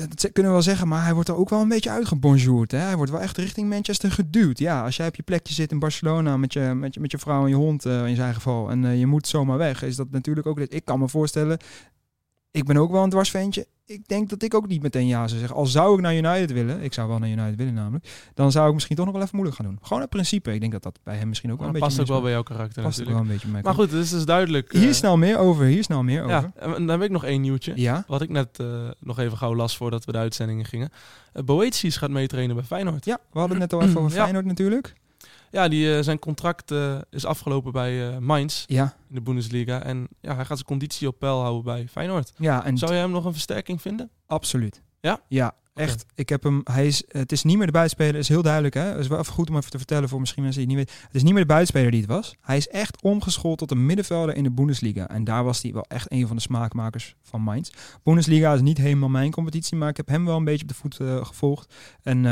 dat 0.10 0.19
kunnen 0.32 0.51
we 0.51 0.58
wel 0.58 0.62
zeggen, 0.62 0.88
maar 0.88 1.03
hij 1.03 1.13
wordt 1.13 1.29
er 1.29 1.36
ook 1.36 1.49
wel 1.49 1.62
een 1.62 1.67
beetje 1.67 1.89
uitgebonjourd. 1.89 2.71
Hè? 2.71 2.77
Hij 2.77 2.95
wordt 2.95 3.12
wel 3.12 3.21
echt 3.21 3.38
richting 3.38 3.69
Manchester 3.69 4.12
geduwd. 4.12 4.60
Ja, 4.60 4.84
als 4.84 4.95
jij 4.95 5.08
op 5.08 5.15
je 5.15 5.23
plekje 5.23 5.53
zit 5.53 5.71
in 5.71 5.79
Barcelona 5.79 6.38
met 6.38 6.53
je, 6.53 6.60
met 6.60 6.93
je, 6.93 6.99
met 6.99 7.12
je 7.12 7.17
vrouw 7.17 7.43
en 7.43 7.49
je 7.49 7.56
hond 7.56 7.86
eh, 7.86 8.06
in 8.08 8.15
zijn 8.15 8.34
geval 8.34 8.69
en 8.69 8.97
je 8.97 9.08
moet 9.08 9.27
zomaar 9.27 9.58
weg, 9.58 9.84
is 9.84 9.95
dat 9.95 10.12
natuurlijk 10.12 10.47
ook... 10.47 10.60
Ik 10.60 10.86
kan 10.86 10.99
me 10.99 11.08
voorstellen, 11.10 11.58
ik 12.53 12.65
ben 12.65 12.77
ook 12.77 12.91
wel 12.91 13.03
een 13.03 13.09
dwarsventje. 13.09 13.67
Ik 13.85 14.07
denk 14.07 14.29
dat 14.29 14.43
ik 14.43 14.53
ook 14.53 14.67
niet 14.67 14.81
meteen 14.81 15.07
ja 15.07 15.27
zou 15.27 15.39
zeggen. 15.39 15.57
Al 15.57 15.65
zou 15.65 15.95
ik 15.95 16.01
naar 16.01 16.15
United 16.15 16.51
willen, 16.51 16.81
ik 16.81 16.93
zou 16.93 17.07
wel 17.07 17.19
naar 17.19 17.29
United 17.29 17.55
willen 17.55 17.73
namelijk, 17.73 18.31
dan 18.33 18.51
zou 18.51 18.67
ik 18.67 18.73
misschien 18.73 18.95
toch 18.95 19.05
nog 19.05 19.13
wel 19.13 19.23
even 19.23 19.35
moeilijk 19.35 19.61
gaan 19.61 19.69
doen. 19.69 19.79
Gewoon 19.81 20.01
het 20.01 20.09
principe. 20.09 20.53
Ik 20.53 20.59
denk 20.59 20.71
dat 20.71 20.83
dat 20.83 20.99
bij 21.03 21.15
hem 21.15 21.27
misschien 21.27 21.51
ook 21.51 21.59
wel 21.59 21.67
een 21.67 21.73
past 21.73 21.91
ook 21.91 21.97
beetje 21.97 22.13
wel 22.13 22.21
bij 22.21 22.31
jouw 22.31 22.43
karakter 22.43 22.83
Past 22.83 22.99
ook 22.99 23.05
natuurlijk. 23.05 23.17
wel 23.17 23.21
een 23.21 23.33
beetje 23.33 23.47
bij. 23.47 23.61
Maar 23.61 23.73
goed, 23.73 23.91
het 23.91 24.03
is 24.03 24.09
dus 24.09 24.25
duidelijk. 24.25 24.71
Hier 24.71 24.87
eh, 24.87 24.93
snel 24.93 25.17
meer 25.17 25.37
over, 25.37 25.65
hier 25.65 25.83
snel 25.83 26.03
meer 26.03 26.23
over. 26.23 26.35
Ja, 26.35 26.51
en 26.55 26.71
dan 26.71 26.89
heb 26.89 27.01
ik 27.01 27.09
nog 27.09 27.23
één 27.23 27.41
nieuwtje. 27.41 27.73
Ja? 27.75 28.03
Wat 28.07 28.21
ik 28.21 28.29
net 28.29 28.59
eh, 28.59 28.89
nog 28.99 29.19
even 29.19 29.37
gauw 29.37 29.55
las 29.55 29.77
voordat 29.77 30.05
we 30.05 30.11
de 30.11 30.17
uitzendingen 30.17 30.65
gingen. 30.65 30.89
Uh, 31.33 31.43
Boetius 31.43 31.97
gaat 31.97 32.09
meetrainen 32.09 32.55
bij 32.55 32.65
Feyenoord. 32.65 33.05
Ja, 33.05 33.19
we 33.31 33.39
hadden 33.39 33.61
het 33.61 33.71
net 33.71 33.81
al 33.81 33.87
even 33.87 34.01
over 34.01 34.15
Ja. 34.15 34.21
Feyenoord 34.21 34.45
natuurlijk. 34.45 34.93
Ja, 35.53 35.67
die, 35.67 35.95
eh, 35.95 36.03
zijn 36.03 36.19
contract 36.19 36.71
eh, 36.71 36.97
is 37.09 37.25
afgelopen 37.25 37.71
bij 37.71 38.09
eh 38.09 38.17
Mainz 38.17 38.63
Ja, 38.67 38.83
in 39.09 39.15
de 39.15 39.21
Bundesliga. 39.21 39.83
En 39.83 40.07
ja, 40.21 40.35
hij 40.35 40.45
gaat 40.45 40.57
zijn 40.57 40.65
conditie 40.67 41.07
op 41.07 41.19
peil 41.19 41.41
houden 41.41 41.63
bij 41.63 41.87
Feyenoord. 41.87 42.33
ja 42.37 42.65
en 42.65 42.77
Zou 42.77 42.93
je 42.93 42.99
hem 42.99 43.11
nog 43.11 43.25
een 43.25 43.31
versterking 43.31 43.81
vinden? 43.81 44.09
Absoluut. 44.25 44.81
Ja? 44.99 45.19
Ja, 45.27 45.55
echt. 45.73 46.05
Ik 46.15 46.29
heb 46.29 46.43
hem. 46.43 46.61
Hij 46.63 46.87
is. 46.87 47.03
Het 47.07 47.31
is 47.31 47.43
niet 47.43 47.57
meer 47.57 47.65
de 47.65 47.71
buitenspeler. 47.71 48.15
is 48.15 48.27
heel 48.27 48.41
duidelijk. 48.41 48.73
Hè? 48.73 48.81
Het 48.81 48.99
is 48.99 49.07
wel 49.07 49.19
even 49.19 49.33
goed 49.33 49.49
om 49.49 49.57
even 49.57 49.69
te 49.69 49.77
vertellen 49.77 50.09
voor 50.09 50.19
misschien 50.19 50.43
mensen 50.43 50.61
die 50.61 50.69
het 50.69 50.79
niet 50.79 50.89
weten. 50.89 51.05
Het 51.07 51.15
is 51.15 51.23
niet 51.23 51.31
meer 51.31 51.41
de 51.41 51.47
buitenspeler 51.47 51.91
die 51.91 52.01
het 52.01 52.09
was. 52.09 52.35
Hij 52.41 52.57
is 52.57 52.67
echt 52.67 53.01
omgeschoold 53.01 53.57
tot 53.57 53.71
een 53.71 53.85
middenvelder 53.85 54.35
in 54.35 54.43
de 54.43 54.51
Bundesliga. 54.51 55.09
En 55.09 55.23
daar 55.23 55.43
was 55.43 55.61
hij 55.61 55.73
wel 55.73 55.85
echt 55.87 56.11
een 56.11 56.27
van 56.27 56.35
de 56.35 56.41
smaakmakers 56.41 57.15
van 57.21 57.41
Mainz. 57.41 57.69
Bundesliga 58.03 58.53
is 58.53 58.61
niet 58.61 58.77
helemaal 58.77 59.09
mijn 59.09 59.31
competitie, 59.31 59.77
maar 59.77 59.89
ik 59.89 59.97
heb 59.97 60.07
hem 60.07 60.25
wel 60.25 60.37
een 60.37 60.43
beetje 60.43 60.63
op 60.63 60.69
de 60.69 60.75
voet 60.75 60.95
gevolgd. 61.27 61.73
En 62.03 62.25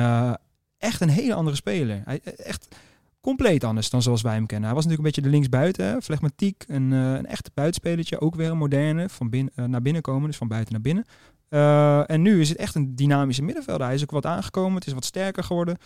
echt 0.77 1.01
een 1.01 1.10
hele 1.10 1.34
andere 1.34 1.55
speler. 1.55 2.01
Hij 2.05 2.21
echt 2.23 2.67
compleet 3.21 3.63
anders 3.63 3.89
dan 3.89 4.01
zoals 4.01 4.21
wij 4.21 4.34
hem 4.34 4.45
kennen. 4.45 4.65
Hij 4.65 4.75
was 4.75 4.86
natuurlijk 4.86 5.15
een 5.15 5.21
beetje 5.21 5.29
de 5.31 5.36
linksbuiten, 5.38 6.01
flegmatiek, 6.01 6.63
een, 6.67 6.93
eh, 6.93 7.13
een 7.13 7.25
echte 7.25 7.51
buitenspelertje. 7.53 8.21
Ook 8.21 8.36
weer 8.36 8.49
een 8.49 8.57
moderne, 8.57 9.10
van 9.10 9.29
binnen, 9.29 9.53
eh, 9.55 9.65
naar 9.65 9.81
binnen 9.81 10.01
komen, 10.01 10.27
dus 10.27 10.38
van 10.38 10.47
buiten 10.47 10.73
naar 10.73 10.81
binnen. 10.81 11.05
Eh, 11.49 12.10
en 12.10 12.21
nu 12.21 12.41
is 12.41 12.49
het 12.49 12.57
echt 12.57 12.75
een 12.75 12.95
dynamische 12.95 13.43
middenvelder. 13.43 13.86
Hij 13.86 13.95
is 13.95 14.01
ook 14.01 14.12
wat 14.12 14.25
aangekomen, 14.25 14.75
het 14.75 14.88
is 14.88 14.93
wat 14.93 15.05
sterker 15.05 15.43
geworden. 15.43 15.77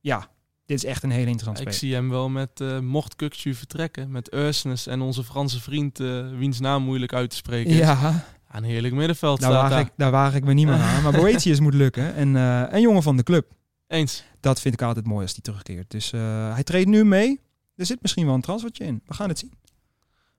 Ja, 0.00 0.28
dit 0.66 0.76
is 0.76 0.84
echt 0.84 1.02
een 1.02 1.10
hele 1.10 1.30
interessante 1.30 1.62
Ik 1.62 1.72
speler. 1.72 1.78
zie 1.84 1.94
hem 1.94 2.10
wel 2.10 2.28
met, 2.28 2.82
mocht 2.82 3.16
Kukcu 3.16 3.54
vertrekken, 3.54 4.10
met 4.10 4.34
Ursnes 4.34 4.86
en 4.86 5.00
onze 5.00 5.24
Franse 5.24 5.60
vriend, 5.60 5.98
wiens 6.38 6.60
naam 6.60 6.82
moeilijk 6.82 7.12
uit 7.12 7.30
te 7.30 7.36
spreken 7.36 7.70
is. 7.70 7.78
Ja, 7.78 8.24
Een 8.50 8.64
heerlijk 8.64 8.94
middenveld 8.94 9.40
daar 9.40 9.50
staat 9.50 9.62
waag, 9.62 9.70
daar. 9.70 9.80
ik, 9.80 9.92
daar 9.96 10.10
waag 10.10 10.34
ik 10.34 10.44
me 10.44 10.52
niet 10.52 10.66
meer 10.66 10.74
aan. 10.74 11.02
Maar 11.02 11.12
Boetius 11.20 11.60
moet 11.60 11.74
lukken. 11.74 12.14
En 12.14 12.34
een 12.74 12.80
jongen 12.80 13.02
van 13.02 13.16
de 13.16 13.22
club. 13.22 13.52
Eens. 13.86 14.24
Dat 14.40 14.60
vind 14.60 14.74
ik 14.74 14.82
altijd 14.82 15.06
mooi 15.06 15.22
als 15.22 15.32
hij 15.32 15.40
terugkeert. 15.42 15.90
Dus 15.90 16.12
eh, 16.12 16.52
hij 16.54 16.62
treedt 16.64 16.88
nu 16.88 17.04
mee. 17.04 17.40
Er 17.76 17.86
zit 17.86 18.02
misschien 18.02 18.26
wel 18.26 18.34
een 18.34 18.40
transfertje 18.40 18.84
in. 18.84 19.02
We 19.06 19.14
gaan 19.14 19.28
het 19.28 19.38
zien. 19.38 19.52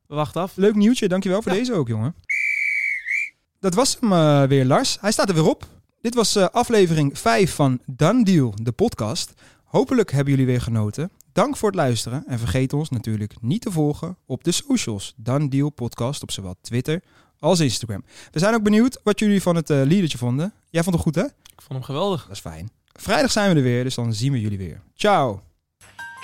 We 0.08 0.16
wachten 0.16 0.42
af. 0.42 0.56
Leuk 0.56 0.76
nieuwtje, 0.76 1.08
dankjewel 1.08 1.42
voor 1.42 1.52
Ja. 1.52 1.58
deze 1.58 1.74
ook, 1.74 1.88
jongen. 1.88 2.16
Dat 3.60 3.74
was 3.74 3.98
hem 4.00 4.12
eh, 4.12 4.44
weer, 4.44 4.66
Lars. 4.66 4.98
Hij 5.02 5.12
staat 5.12 5.30
er 5.30 5.36
weer 5.36 5.50
op. 5.50 5.68
Dit 6.02 6.16
was 6.16 6.36
eh, 6.36 6.46
aflevering 6.48 7.20
5 7.20 7.54
van 7.56 7.80
Done 7.86 8.24
Deal, 8.24 8.54
de 8.62 8.72
podcast. 8.72 9.34
Hopelijk 9.64 10.12
hebben 10.12 10.32
jullie 10.34 10.46
weer 10.48 10.62
genoten. 10.62 11.12
Dank 11.32 11.58
voor 11.58 11.70
het 11.70 11.78
luisteren. 11.78 12.24
En 12.28 12.40
vergeet 12.40 12.74
ons 12.74 12.90
natuurlijk 12.90 13.42
niet 13.42 13.62
te 13.62 13.72
volgen 13.72 14.18
op 14.26 14.44
de 14.44 14.52
socials. 14.52 15.14
Done 15.18 15.48
Deal 15.48 15.70
Podcast 15.70 16.22
op 16.22 16.32
zowel 16.32 16.56
Twitter 16.62 17.02
als 17.40 17.60
Instagram. 17.60 18.04
We 18.32 18.40
zijn 18.40 18.54
ook 18.54 18.64
benieuwd 18.64 19.00
wat 19.04 19.20
jullie 19.20 19.42
van 19.42 19.56
het 19.56 19.70
liedertje 19.70 20.18
vonden. 20.18 20.54
Jij 20.70 20.84
vond 20.84 20.96
het 20.96 21.04
goed, 21.04 21.16
hè? 21.16 21.24
Ik 21.26 21.62
vond 21.62 21.74
hem 21.74 21.84
geweldig. 21.84 22.22
Dat 22.22 22.32
is 22.32 22.40
fijn. 22.40 22.70
Vrijdag 23.00 23.32
zijn 23.32 23.50
we 23.50 23.56
er 23.56 23.62
weer, 23.62 23.84
dus 23.84 23.96
dan 23.96 24.14
zien 24.14 24.32
we 24.32 24.42
jullie 24.42 24.58
weer. 24.58 24.82
Ciao! 24.94 25.42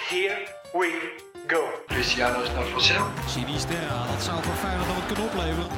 Here 0.09 0.47
we 0.73 1.17
go. 1.47 1.63
Cristiano 1.87 2.41
is 2.41 2.49
naar 2.49 2.65
Vassel. 2.65 3.05
Sinisterra, 3.27 4.07
dat 4.07 4.23
zou 4.23 4.43
voor 4.43 4.53
Feyenoord 4.53 4.87
nog 4.87 4.95
wat 4.95 5.05
kunnen 5.05 5.25
opleveren. 5.25 5.69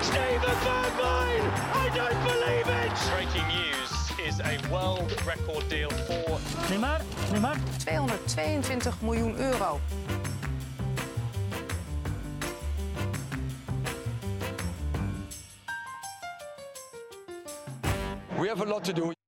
Steven 0.00 0.56
Bergwijn! 0.64 1.44
I 1.84 1.90
don't 1.94 2.22
believe 2.22 2.70
it! 2.86 3.10
Breaking 3.10 3.46
news 3.46 3.90
is 4.28 4.40
a 4.40 4.68
world 4.68 5.14
record 5.26 5.70
deal 5.70 5.90
for 5.90 6.40
222 7.78 9.00
miljoen 9.00 9.36
euro. 9.36 9.80
We 18.38 18.48
have 18.48 18.60
a 18.60 18.64
lot 18.64 18.84
to 18.84 18.92
do. 18.92 19.12